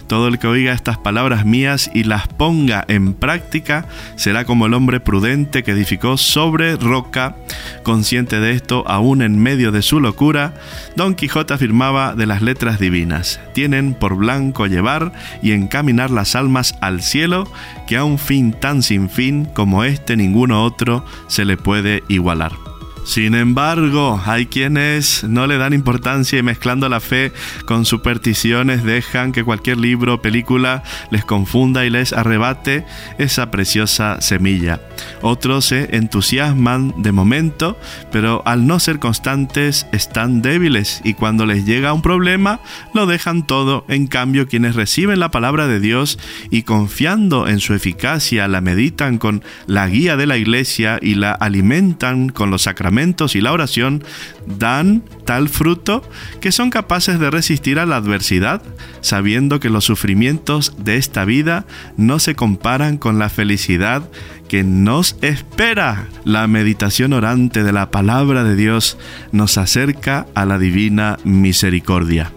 [0.08, 4.74] Todo el que oiga estas palabras mías y las ponga en práctica será como el
[4.74, 7.36] hombre prudente que edificó sobre roca.
[7.84, 10.56] Consciente de esto, aún en medio de su locura,
[10.96, 15.12] Don Quijote afirmaba de las letras divinas, tienen por blanco llevar
[15.44, 17.48] y encaminar las almas al cielo,
[17.88, 22.75] que a un fin tan sin fin como este ninguno otro se le puede igualar.
[23.06, 27.32] Sin embargo, hay quienes no le dan importancia y mezclando la fe
[27.68, 30.82] con supersticiones dejan que cualquier libro o película
[31.12, 32.84] les confunda y les arrebate
[33.20, 34.82] esa preciosa semilla.
[35.22, 37.78] Otros se entusiasman de momento,
[38.12, 42.60] pero al no ser constantes están débiles y cuando les llega un problema
[42.96, 43.86] lo dejan todo.
[43.88, 46.18] En cambio, quienes reciben la palabra de Dios
[46.50, 51.34] y confiando en su eficacia la meditan con la guía de la iglesia y la
[51.34, 52.95] alimentan con los sacramentos,
[53.36, 54.04] y la oración
[54.46, 56.02] dan tal fruto
[56.40, 58.62] que son capaces de resistir a la adversidad,
[59.02, 61.66] sabiendo que los sufrimientos de esta vida
[61.98, 64.10] no se comparan con la felicidad
[64.48, 66.08] que nos espera.
[66.24, 68.98] La meditación orante de la palabra de Dios
[69.32, 72.32] nos acerca a la divina misericordia.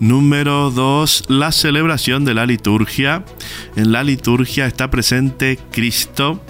[0.00, 1.24] Número 2.
[1.28, 3.24] La celebración de la liturgia.
[3.74, 6.40] En la liturgia está presente Cristo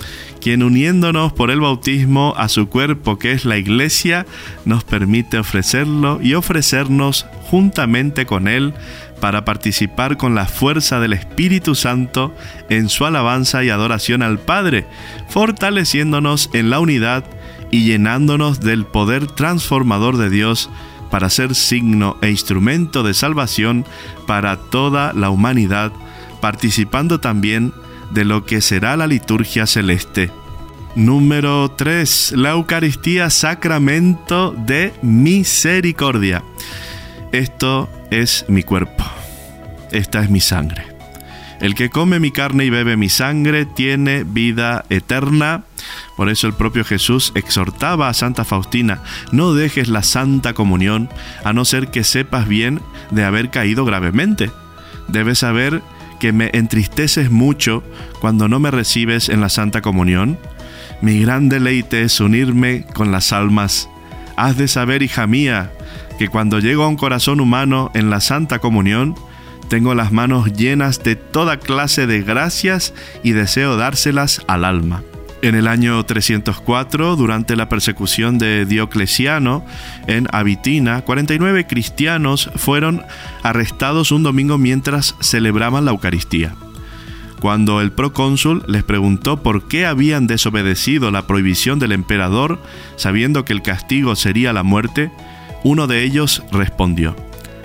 [0.44, 4.26] quien uniéndonos por el bautismo a su cuerpo que es la iglesia,
[4.66, 8.74] nos permite ofrecerlo y ofrecernos juntamente con Él
[9.22, 12.34] para participar con la fuerza del Espíritu Santo
[12.68, 14.84] en su alabanza y adoración al Padre,
[15.30, 17.24] fortaleciéndonos en la unidad
[17.70, 20.68] y llenándonos del poder transformador de Dios
[21.10, 23.86] para ser signo e instrumento de salvación
[24.26, 25.90] para toda la humanidad,
[26.42, 27.72] participando también
[28.14, 30.30] de lo que será la liturgia celeste.
[30.94, 32.34] Número 3.
[32.36, 36.44] La Eucaristía, sacramento de misericordia.
[37.32, 39.04] Esto es mi cuerpo.
[39.90, 40.94] Esta es mi sangre.
[41.60, 45.64] El que come mi carne y bebe mi sangre tiene vida eterna.
[46.16, 49.02] Por eso el propio Jesús exhortaba a Santa Faustina,
[49.32, 51.08] no dejes la Santa Comunión
[51.42, 54.50] a no ser que sepas bien de haber caído gravemente.
[55.08, 55.82] Debes saber
[56.24, 57.84] que me entristeces mucho
[58.18, 60.38] cuando no me recibes en la Santa Comunión?
[61.02, 63.90] Mi gran deleite es unirme con las almas.
[64.34, 65.70] Has de saber, hija mía,
[66.18, 69.14] que cuando llego a un corazón humano en la Santa Comunión,
[69.68, 75.02] tengo las manos llenas de toda clase de gracias y deseo dárselas al alma.
[75.44, 79.62] En el año 304, durante la persecución de Diocleciano
[80.06, 83.02] en Abitina, 49 cristianos fueron
[83.42, 86.54] arrestados un domingo mientras celebraban la Eucaristía.
[87.42, 92.58] Cuando el procónsul les preguntó por qué habían desobedecido la prohibición del emperador,
[92.96, 95.12] sabiendo que el castigo sería la muerte,
[95.62, 97.14] uno de ellos respondió,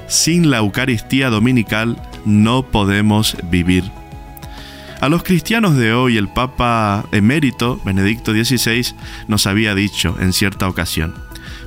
[0.10, 3.86] Sin la Eucaristía dominical no podemos vivir.
[5.02, 8.94] A los cristianos de hoy el Papa emérito, Benedicto XVI,
[9.30, 11.16] nos había dicho en cierta ocasión,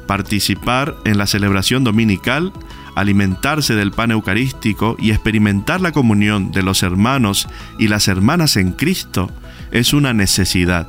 [0.07, 2.53] participar en la celebración dominical
[2.95, 8.73] alimentarse del pan eucarístico y experimentar la comunión de los hermanos y las hermanas en
[8.73, 9.31] Cristo
[9.71, 10.89] es una necesidad,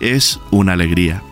[0.00, 1.22] es una alegría.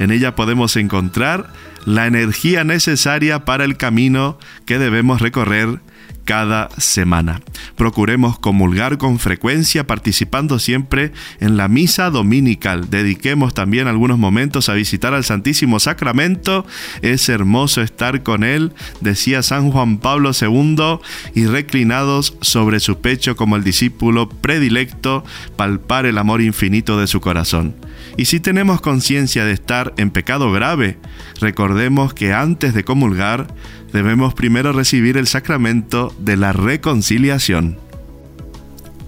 [0.00, 1.52] En ella podemos encontrar
[1.84, 5.80] la energía necesaria para el camino que debemos recorrer
[6.28, 7.40] cada semana.
[7.74, 12.90] Procuremos comulgar con frecuencia participando siempre en la misa dominical.
[12.90, 16.66] Dediquemos también algunos momentos a visitar al Santísimo Sacramento.
[17.00, 20.98] Es hermoso estar con Él, decía San Juan Pablo II,
[21.34, 25.24] y reclinados sobre su pecho como el discípulo predilecto,
[25.56, 27.74] palpar el amor infinito de su corazón.
[28.18, 30.98] Y si tenemos conciencia de estar en pecado grave,
[31.40, 33.46] recordemos que antes de comulgar
[33.92, 37.78] debemos primero recibir el sacramento de la reconciliación.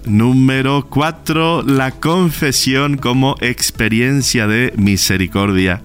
[0.07, 1.63] Número 4.
[1.63, 5.83] La confesión como experiencia de misericordia.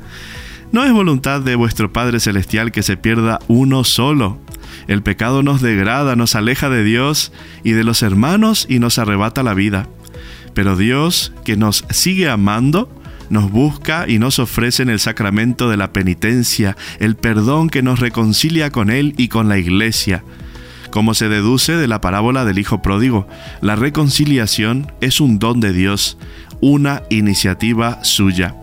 [0.71, 4.39] No es voluntad de vuestro Padre Celestial que se pierda uno solo.
[4.87, 7.31] El pecado nos degrada, nos aleja de Dios
[7.63, 9.87] y de los hermanos y nos arrebata la vida.
[10.53, 12.89] Pero Dios, que nos sigue amando,
[13.29, 17.99] nos busca y nos ofrece en el sacramento de la penitencia el perdón que nos
[17.99, 20.23] reconcilia con Él y con la Iglesia.
[20.91, 23.27] Como se deduce de la parábola del Hijo Pródigo,
[23.61, 26.17] la reconciliación es un don de Dios,
[26.61, 28.55] una iniciativa suya.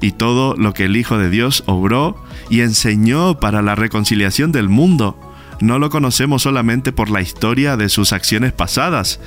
[0.00, 2.16] Y todo lo que el Hijo de Dios obró
[2.50, 5.18] y enseñó para la reconciliación del mundo,
[5.60, 9.20] no lo conocemos solamente por la historia de sus acciones pasadas,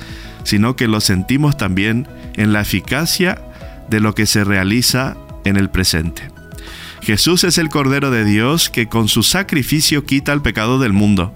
[0.44, 3.42] sino que lo sentimos también en la eficacia
[3.88, 6.30] de lo que se realiza en el presente.
[7.02, 11.32] Jesús es el Cordero de Dios que con su sacrificio quita el pecado del mundo.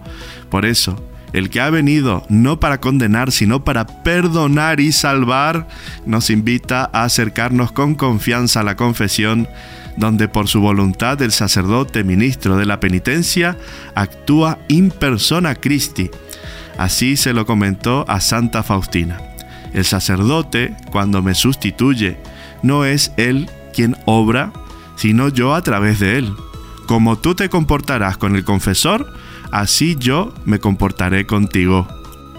[0.50, 5.66] Por eso, el que ha venido no para condenar, sino para perdonar y salvar,
[6.04, 9.48] nos invita a acercarnos con confianza a la confesión,
[9.96, 13.56] donde por su voluntad el sacerdote ministro de la penitencia
[13.94, 16.10] actúa in persona Christi.
[16.78, 19.18] Así se lo comentó a Santa Faustina.
[19.72, 22.18] El sacerdote, cuando me sustituye,
[22.62, 24.52] no es Él quien obra,
[24.96, 26.32] sino yo a través de Él.
[26.86, 29.12] Como tú te comportarás con el confesor,
[29.50, 31.86] así yo me comportaré contigo.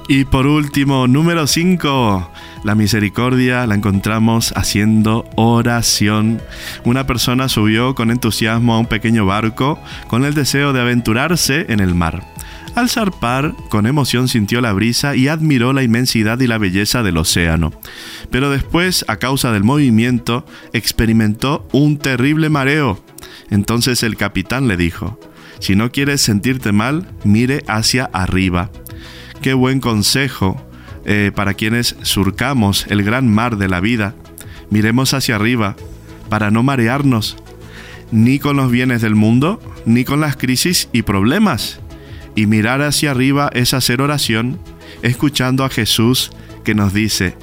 [0.08, 2.30] Y por último, número 5,
[2.66, 6.42] la misericordia la encontramos haciendo oración.
[6.84, 11.80] Una persona subió con entusiasmo a un pequeño barco con el deseo de aventurarse en
[11.80, 12.33] el mar.
[12.76, 17.18] Al zarpar, con emoción sintió la brisa y admiró la inmensidad y la belleza del
[17.18, 17.72] océano.
[18.32, 20.44] Pero después, a causa del movimiento,
[20.74, 23.04] experimentó un terrible mareo.
[23.52, 25.20] Entonces el capitán le dijo,
[25.60, 28.72] si no quieres sentirte mal, mire hacia arriba.
[29.44, 30.60] Qué buen consejo
[31.06, 34.16] eh, para quienes surcamos el gran mar de la vida.
[34.72, 35.76] Miremos hacia arriba
[36.28, 37.38] para no marearnos,
[38.12, 41.83] ni con los bienes del mundo, ni con las crisis y problemas
[42.36, 44.60] y mirar hacia arriba es hacer oración,
[45.02, 46.32] escuchando a Jesús
[46.64, 47.36] que nos dice,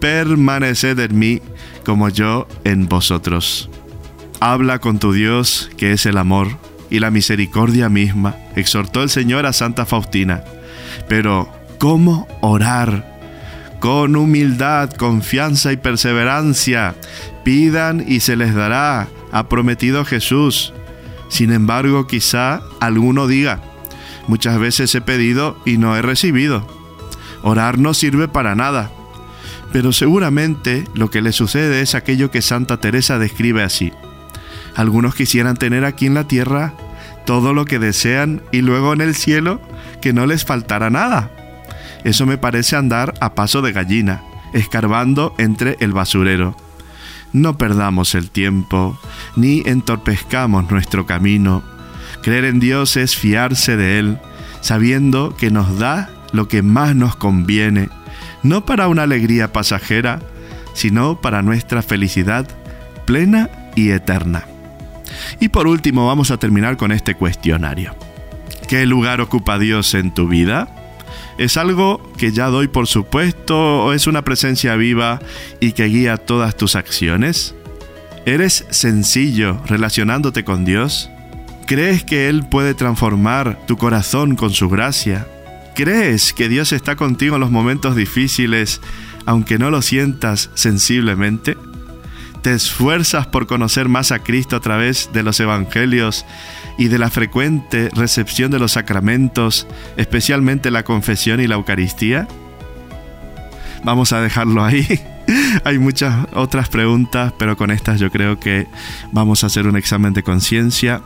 [0.00, 1.42] permaneced en mí
[1.84, 3.70] como yo en vosotros.
[4.40, 6.48] Habla con tu Dios, que es el amor
[6.90, 10.44] y la misericordia misma, exhortó el Señor a Santa Faustina.
[11.08, 13.16] Pero, ¿cómo orar?
[13.80, 16.94] Con humildad, confianza y perseverancia.
[17.44, 20.72] Pidan y se les dará, ha prometido Jesús.
[21.28, 23.60] Sin embargo, quizá alguno diga,
[24.26, 26.66] Muchas veces he pedido y no he recibido.
[27.42, 28.90] Orar no sirve para nada.
[29.72, 33.92] Pero seguramente lo que le sucede es aquello que Santa Teresa describe así.
[34.74, 36.74] Algunos quisieran tener aquí en la tierra
[37.24, 39.60] todo lo que desean y luego en el cielo
[40.00, 41.30] que no les faltara nada.
[42.04, 44.22] Eso me parece andar a paso de gallina,
[44.52, 46.56] escarbando entre el basurero.
[47.32, 48.98] No perdamos el tiempo,
[49.34, 51.75] ni entorpezcamos nuestro camino
[52.26, 54.18] Creer en Dios es fiarse de Él,
[54.60, 57.88] sabiendo que nos da lo que más nos conviene,
[58.42, 60.18] no para una alegría pasajera,
[60.74, 62.48] sino para nuestra felicidad
[63.04, 64.42] plena y eterna.
[65.38, 67.94] Y por último vamos a terminar con este cuestionario.
[68.66, 70.66] ¿Qué lugar ocupa Dios en tu vida?
[71.38, 75.20] ¿Es algo que ya doy por supuesto o es una presencia viva
[75.60, 77.54] y que guía todas tus acciones?
[78.24, 81.08] ¿Eres sencillo relacionándote con Dios?
[81.66, 85.26] ¿Crees que Él puede transformar tu corazón con su gracia?
[85.74, 88.80] ¿Crees que Dios está contigo en los momentos difíciles,
[89.26, 91.56] aunque no lo sientas sensiblemente?
[92.40, 96.24] ¿Te esfuerzas por conocer más a Cristo a través de los evangelios
[96.78, 102.28] y de la frecuente recepción de los sacramentos, especialmente la confesión y la Eucaristía?
[103.82, 104.86] Vamos a dejarlo ahí.
[105.64, 108.68] Hay muchas otras preguntas, pero con estas yo creo que
[109.10, 111.02] vamos a hacer un examen de conciencia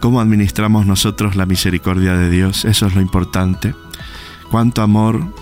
[0.00, 2.64] cómo administramos nosotros la misericordia de Dios.
[2.64, 3.74] Eso es lo importante.
[4.50, 5.34] Cuánto amor,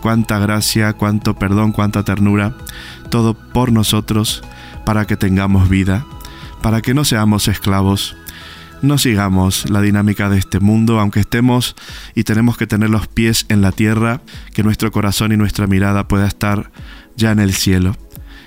[0.00, 2.54] cuánta gracia, cuánto perdón, cuánta ternura,
[3.10, 4.42] todo por nosotros
[4.84, 6.04] para que tengamos vida,
[6.62, 8.16] para que no seamos esclavos.
[8.82, 11.76] No sigamos la dinámica de este mundo, aunque estemos
[12.14, 14.22] y tenemos que tener los pies en la tierra,
[14.54, 16.70] que nuestro corazón y nuestra mirada pueda estar
[17.14, 17.94] ya en el cielo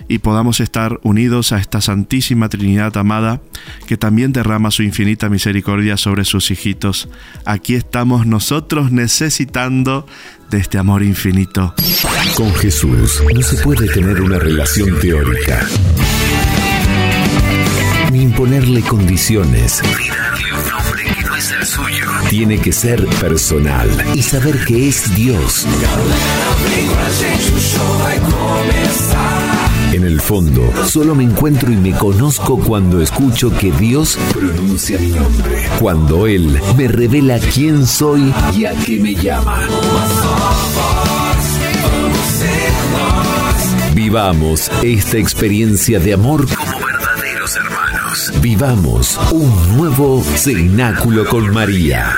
[0.08, 3.42] y podamos estar unidos a esta Santísima Trinidad amada
[3.88, 7.10] que también derrama su infinita misericordia sobre sus hijitos.
[7.46, 10.06] Aquí estamos nosotros necesitando
[10.50, 11.74] de este amor infinito.
[12.36, 15.68] Con Jesús no se puede tener una relación teórica.
[18.12, 19.82] Ni imponerle condiciones.
[22.30, 25.66] Tiene que ser personal y saber que es Dios.
[30.04, 35.08] En el fondo, solo me encuentro y me conozco cuando escucho que Dios pronuncia mi
[35.08, 35.70] nombre.
[35.80, 39.62] Cuando Él me revela quién soy y a qué me llama.
[43.96, 48.34] Vivamos esta experiencia de amor como verdaderos hermanos.
[48.42, 52.14] Vivamos un nuevo cenáculo con María.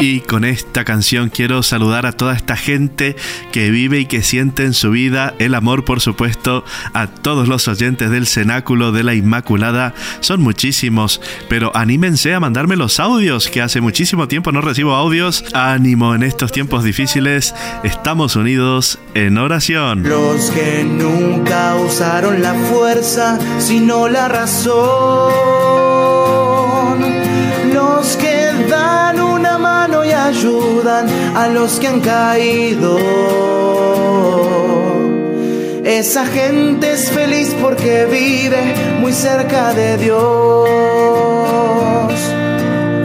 [0.00, 3.16] Y con esta canción quiero saludar a toda esta gente
[3.50, 7.66] que vive y que siente en su vida el amor, por supuesto, a todos los
[7.66, 9.94] oyentes del Cenáculo de la Inmaculada.
[10.20, 15.44] Son muchísimos, pero anímense a mandarme los audios, que hace muchísimo tiempo no recibo audios.
[15.52, 20.04] Ánimo en estos tiempos difíciles, estamos unidos en oración.
[20.04, 25.32] Los que nunca usaron la fuerza, sino la razón.
[27.74, 28.37] Los que
[29.08, 32.92] dan una mano y ayudan a los que han caído.
[35.84, 38.62] Esa gente es feliz porque vive
[39.00, 40.18] muy cerca de Dios.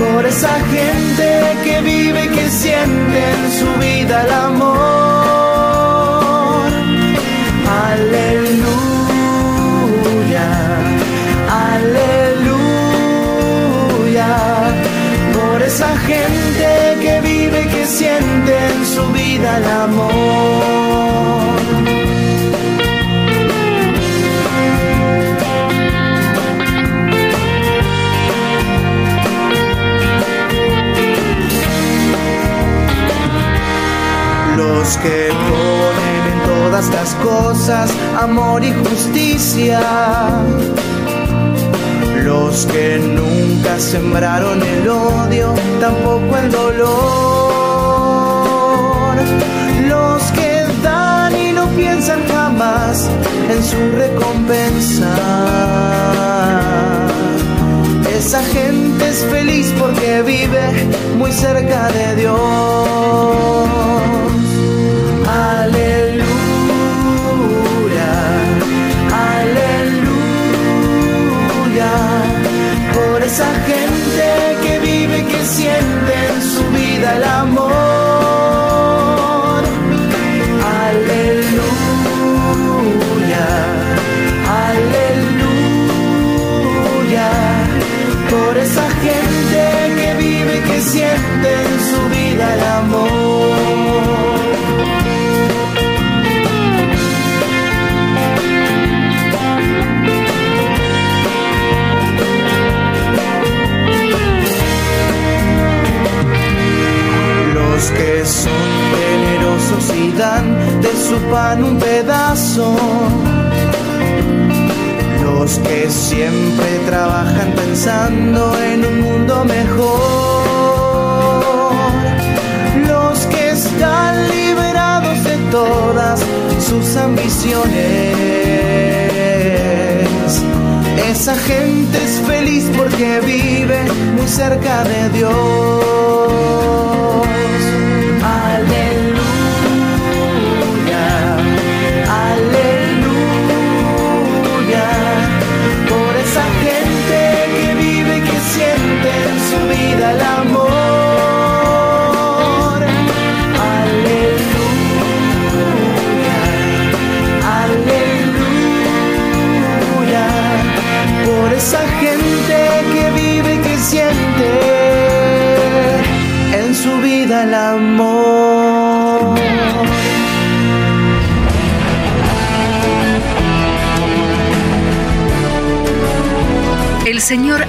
[0.02, 1.28] Por esa gente
[1.64, 4.99] que vive y que siente en su vida el amor.
[15.70, 20.10] Esa gente que vive que siente en su vida el amor.
[34.58, 39.82] Los que ponen en todas las cosas amor y justicia.
[42.24, 46.90] Los que nunca sembraron el odio, tampoco el dolor.
[49.88, 53.10] Los que dan y no piensan jamás
[53.50, 55.16] en su recompensa.
[58.18, 63.30] Esa gente es feliz porque vive muy cerca de Dios.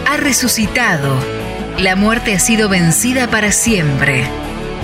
[0.07, 1.17] Ha resucitado.
[1.79, 4.25] La muerte ha sido vencida para siempre.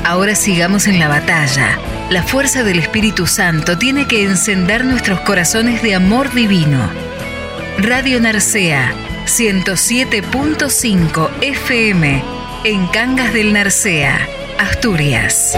[0.04, 1.78] Ahora sigamos en la batalla.
[2.10, 6.88] La fuerza del Espíritu Santo tiene que encender nuestros corazones de amor divino.
[7.78, 8.92] Radio Narcea
[9.26, 12.22] 107.5 FM
[12.64, 14.26] en Cangas del Narcea,
[14.58, 15.56] Asturias.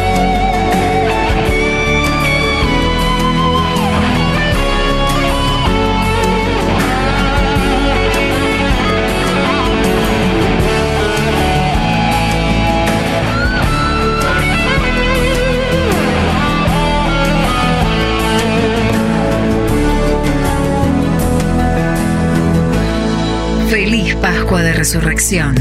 [24.79, 25.57] Resurrección.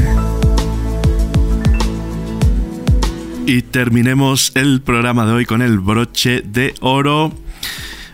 [3.46, 7.32] Y terminemos el programa de hoy con el broche de oro.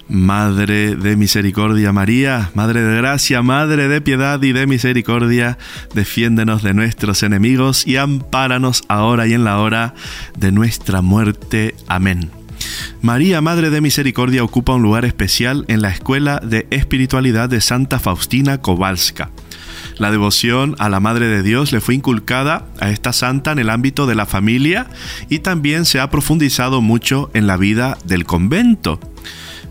[0.09, 5.59] Madre de misericordia María, Madre de gracia, Madre de piedad y de misericordia,
[5.93, 9.93] defiéndenos de nuestros enemigos y ampáranos ahora y en la hora
[10.39, 11.75] de nuestra muerte.
[11.87, 12.31] Amén.
[13.03, 17.99] María, Madre de Misericordia, ocupa un lugar especial en la Escuela de Espiritualidad de Santa
[17.99, 19.29] Faustina Kowalska.
[19.97, 23.71] La devoción a la Madre de Dios le fue inculcada a esta santa en el
[23.71, 24.89] ámbito de la familia
[25.29, 28.99] y también se ha profundizado mucho en la vida del convento.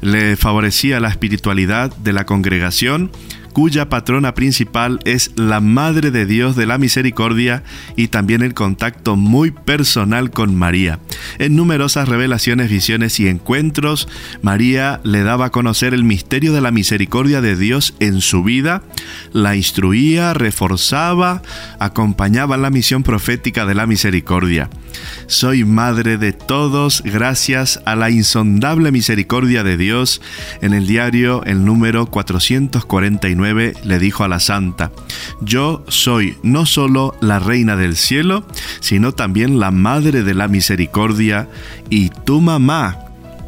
[0.01, 3.11] Le favorecía la espiritualidad de la congregación
[3.53, 7.63] cuya patrona principal es la Madre de Dios de la Misericordia
[7.95, 10.99] y también el contacto muy personal con María.
[11.39, 14.07] En numerosas revelaciones, visiones y encuentros,
[14.41, 18.81] María le daba a conocer el misterio de la misericordia de Dios en su vida,
[19.31, 21.41] la instruía, reforzaba,
[21.79, 24.69] acompañaba la misión profética de la misericordia.
[25.27, 30.21] Soy madre de todos gracias a la insondable misericordia de Dios.
[30.61, 34.91] En el diario, el número 449, le dijo a la santa,
[35.41, 38.45] yo soy no solo la reina del cielo,
[38.79, 41.49] sino también la madre de la misericordia
[41.89, 42.99] y tu mamá.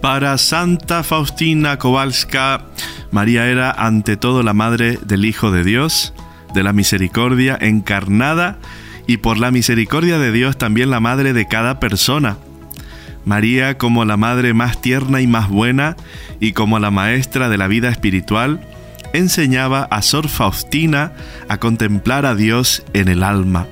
[0.01, 2.65] Para Santa Faustina Kowalska,
[3.11, 6.13] María era ante todo la madre del Hijo de Dios,
[6.53, 8.59] de la misericordia encarnada
[9.07, 12.37] y por la misericordia de Dios también la madre de cada persona.
[13.25, 15.95] María como la madre más tierna y más buena
[16.39, 18.61] y como la maestra de la vida espiritual,
[19.17, 21.11] enseñaba a Sor Faustina
[21.49, 23.67] a contemplar a Dios en el alma,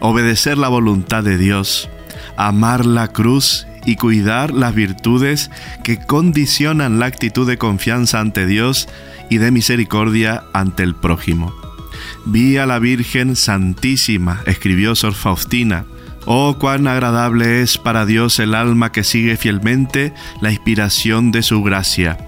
[0.00, 1.88] obedecer la voluntad de Dios,
[2.36, 5.50] amar la cruz y cuidar las virtudes
[5.82, 8.88] que condicionan la actitud de confianza ante Dios
[9.30, 11.54] y de misericordia ante el prójimo.
[12.26, 15.84] Vi a la Virgen Santísima, escribió Sor Faustina.
[16.26, 21.62] Oh, cuán agradable es para Dios el alma que sigue fielmente la inspiración de su
[21.62, 22.18] gracia.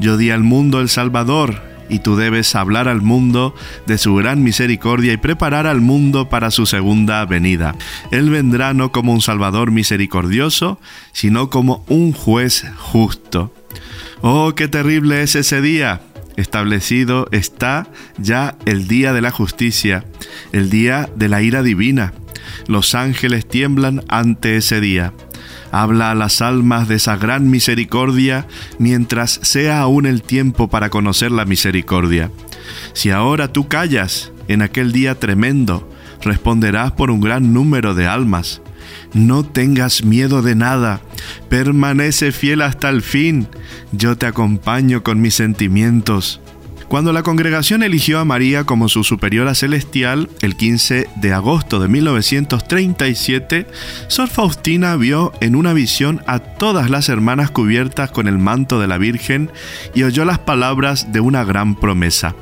[0.00, 3.54] Yo di al mundo el Salvador, y tú debes hablar al mundo
[3.86, 7.74] de su gran misericordia y preparar al mundo para su segunda venida.
[8.10, 10.80] Él vendrá no como un Salvador misericordioso,
[11.12, 13.52] sino como un juez justo.
[14.20, 16.00] Oh, qué terrible es ese día
[16.38, 20.04] establecido está ya el día de la justicia,
[20.52, 22.14] el día de la ira divina.
[22.68, 25.12] Los ángeles tiemblan ante ese día.
[25.70, 28.46] Habla a las almas de esa gran misericordia
[28.78, 32.30] mientras sea aún el tiempo para conocer la misericordia.
[32.92, 35.88] Si ahora tú callas en aquel día tremendo,
[36.22, 38.62] responderás por un gran número de almas.
[39.12, 41.00] No tengas miedo de nada,
[41.48, 43.48] permanece fiel hasta el fin,
[43.92, 46.40] yo te acompaño con mis sentimientos.
[46.88, 51.88] Cuando la congregación eligió a María como su superiora celestial, el 15 de agosto de
[51.88, 53.66] 1937,
[54.08, 58.86] Sor Faustina vio en una visión a todas las hermanas cubiertas con el manto de
[58.86, 59.50] la Virgen
[59.94, 62.34] y oyó las palabras de una gran promesa.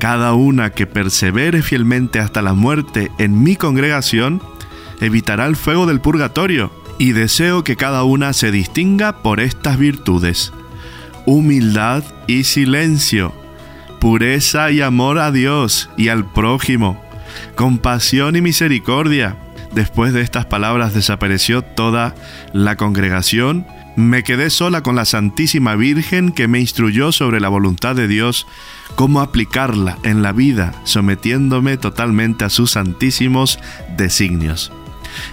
[0.00, 4.42] Cada una que persevere fielmente hasta la muerte en mi congregación,
[5.00, 10.52] evitará el fuego del purgatorio, y deseo que cada una se distinga por estas virtudes.
[11.24, 13.32] Humildad y silencio,
[14.00, 17.00] pureza y amor a Dios y al prójimo,
[17.54, 19.36] compasión y misericordia.
[19.72, 22.16] Después de estas palabras desapareció toda
[22.52, 23.66] la congregación.
[23.94, 28.46] Me quedé sola con la Santísima Virgen que me instruyó sobre la voluntad de Dios,
[28.96, 33.60] cómo aplicarla en la vida, sometiéndome totalmente a sus santísimos
[33.96, 34.72] designios.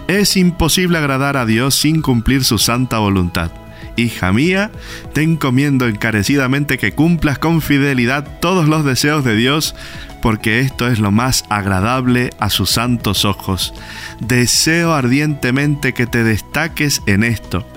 [0.07, 3.51] Es imposible agradar a Dios sin cumplir su santa voluntad.
[3.97, 4.71] Hija mía,
[5.13, 9.75] te encomiendo encarecidamente que cumplas con fidelidad todos los deseos de Dios,
[10.21, 13.73] porque esto es lo más agradable a sus santos ojos.
[14.21, 17.67] Deseo ardientemente que te destaques en esto,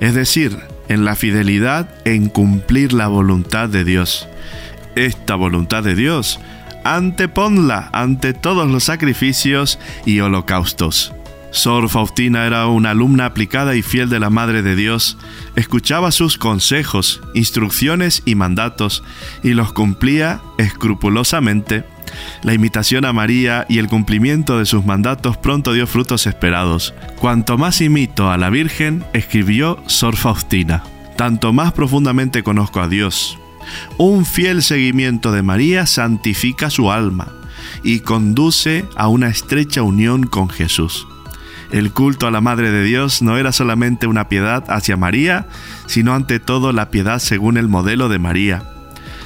[0.00, 4.28] es decir, en la fidelidad en cumplir la voluntad de Dios.
[4.96, 6.40] Esta voluntad de Dios,
[6.84, 11.14] anteponla ante todos los sacrificios y holocaustos.
[11.54, 15.16] Sor Faustina era una alumna aplicada y fiel de la Madre de Dios,
[15.54, 19.04] escuchaba sus consejos, instrucciones y mandatos
[19.44, 21.84] y los cumplía escrupulosamente.
[22.42, 26.92] La imitación a María y el cumplimiento de sus mandatos pronto dio frutos esperados.
[27.20, 30.82] Cuanto más imito a la Virgen, escribió Sor Faustina,
[31.16, 33.38] tanto más profundamente conozco a Dios.
[33.96, 37.32] Un fiel seguimiento de María santifica su alma
[37.84, 41.06] y conduce a una estrecha unión con Jesús.
[41.74, 45.48] El culto a la Madre de Dios no era solamente una piedad hacia María,
[45.86, 48.62] sino ante todo la piedad según el modelo de María.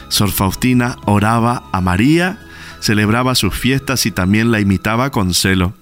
[0.09, 2.39] Sor Faustina oraba a María,
[2.81, 5.75] celebraba sus fiestas y también la imitaba con celo.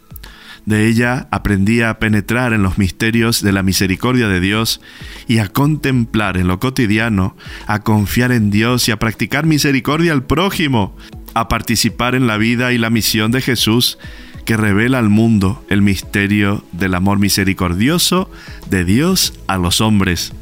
[0.64, 4.80] De ella aprendía a penetrar en los misterios de la misericordia de Dios
[5.28, 7.36] y a contemplar en lo cotidiano,
[7.68, 10.96] a confiar en Dios y a practicar misericordia al prójimo,
[11.32, 13.98] a participar en la vida y la misión de Jesús
[14.47, 18.30] que revela al mundo el misterio del amor misericordioso
[18.70, 20.32] de Dios a los hombres.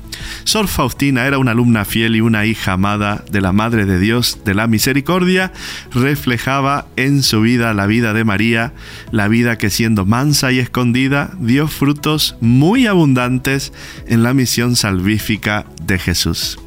[0.44, 4.40] Sor Faustina era una alumna fiel y una hija amada de la Madre de Dios
[4.44, 5.52] de la Misericordia,
[5.90, 8.74] reflejaba en su vida la vida de María,
[9.10, 13.72] la vida que siendo mansa y escondida dio frutos muy abundantes
[14.06, 16.58] en la misión salvífica de Jesús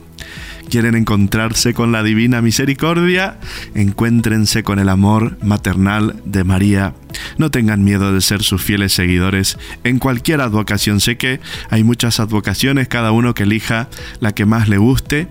[0.70, 3.40] quieren encontrarse con la divina misericordia,
[3.76, 6.94] encuéntrense con el amor maternal de María.
[7.38, 11.00] No tengan miedo de ser sus fieles seguidores en cualquier advocación.
[11.00, 11.40] Sé que
[11.70, 13.90] hay muchas advocaciones, cada uno que elija
[14.20, 15.28] la que más le guste,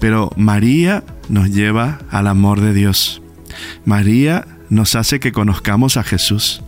[0.00, 3.22] pero María nos lleva al amor de Dios.
[3.84, 6.62] María nos hace que conozcamos a Jesús.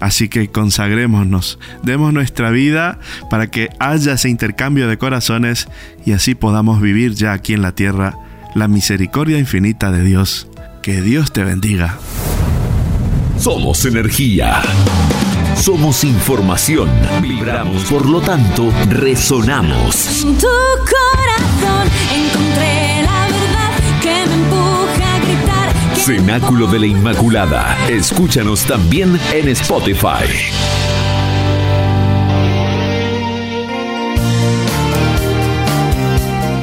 [0.00, 2.98] Así que consagrémonos, demos nuestra vida
[3.30, 5.68] para que haya ese intercambio de corazones
[6.04, 8.14] y así podamos vivir ya aquí en la tierra
[8.54, 10.48] la misericordia infinita de Dios.
[10.82, 11.98] Que Dios te bendiga.
[13.38, 14.62] Somos energía.
[15.56, 16.88] Somos información.
[17.20, 20.22] Vibramos, por lo tanto, resonamos.
[20.22, 22.95] En tu corazón encontré
[26.06, 27.76] Cenáculo de la Inmaculada.
[27.88, 30.28] Escúchanos también en Spotify.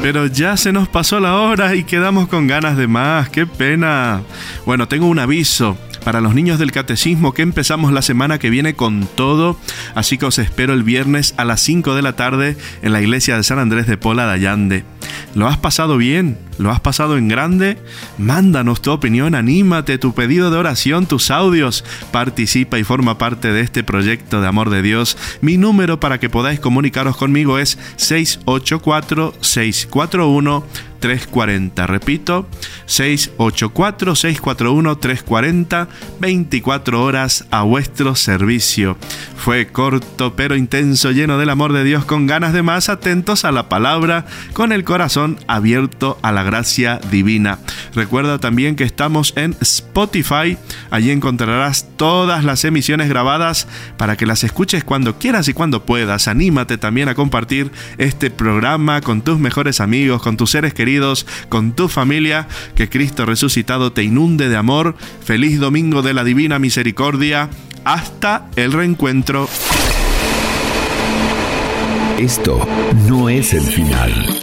[0.01, 3.27] Pero ya se nos pasó la hora y quedamos con ganas de más.
[3.27, 4.21] ¡Qué pena!
[4.65, 8.75] Bueno, tengo un aviso para los niños del catecismo que empezamos la semana que viene
[8.75, 9.57] con todo.
[9.93, 13.35] Así que os espero el viernes a las 5 de la tarde en la iglesia
[13.35, 14.85] de San Andrés de Pola de Allande.
[15.35, 16.37] ¿Lo has pasado bien?
[16.58, 17.78] ¿Lo has pasado en grande?
[18.18, 21.84] Mándanos tu opinión, anímate, tu pedido de oración, tus audios.
[22.12, 25.18] Participa y forma parte de este proyecto de amor de Dios.
[25.41, 30.64] Mi número para que podáis comunicaros conmigo es 684-641.
[31.04, 31.86] 340.
[31.86, 32.47] Repito,
[32.88, 35.88] 684-641-340,
[36.22, 38.95] 24 horas a vuestro servicio.
[39.36, 43.51] Fue corto pero intenso, lleno del amor de Dios, con ganas de más, atentos a
[43.51, 47.60] la palabra, con el corazón abierto a la gracia divina.
[47.93, 50.58] Recuerda también que estamos en Spotify,
[50.89, 56.30] allí encontrarás todas las emisiones grabadas para que las escuches cuando quieras y cuando puedas.
[56.30, 60.92] Anímate también a compartir este programa con tus mejores amigos, con tus seres queridos
[61.49, 64.95] con tu familia, que Cristo resucitado te inunde de amor.
[65.23, 67.49] Feliz domingo de la Divina Misericordia.
[67.83, 69.49] Hasta el reencuentro.
[72.17, 72.65] Esto
[73.07, 74.41] no es el final.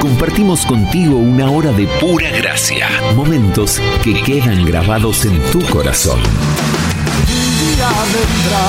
[0.00, 6.18] Compartimos contigo una hora de pura gracia, momentos que quedan grabados en tu corazón.
[6.18, 8.68] Un día vendrá,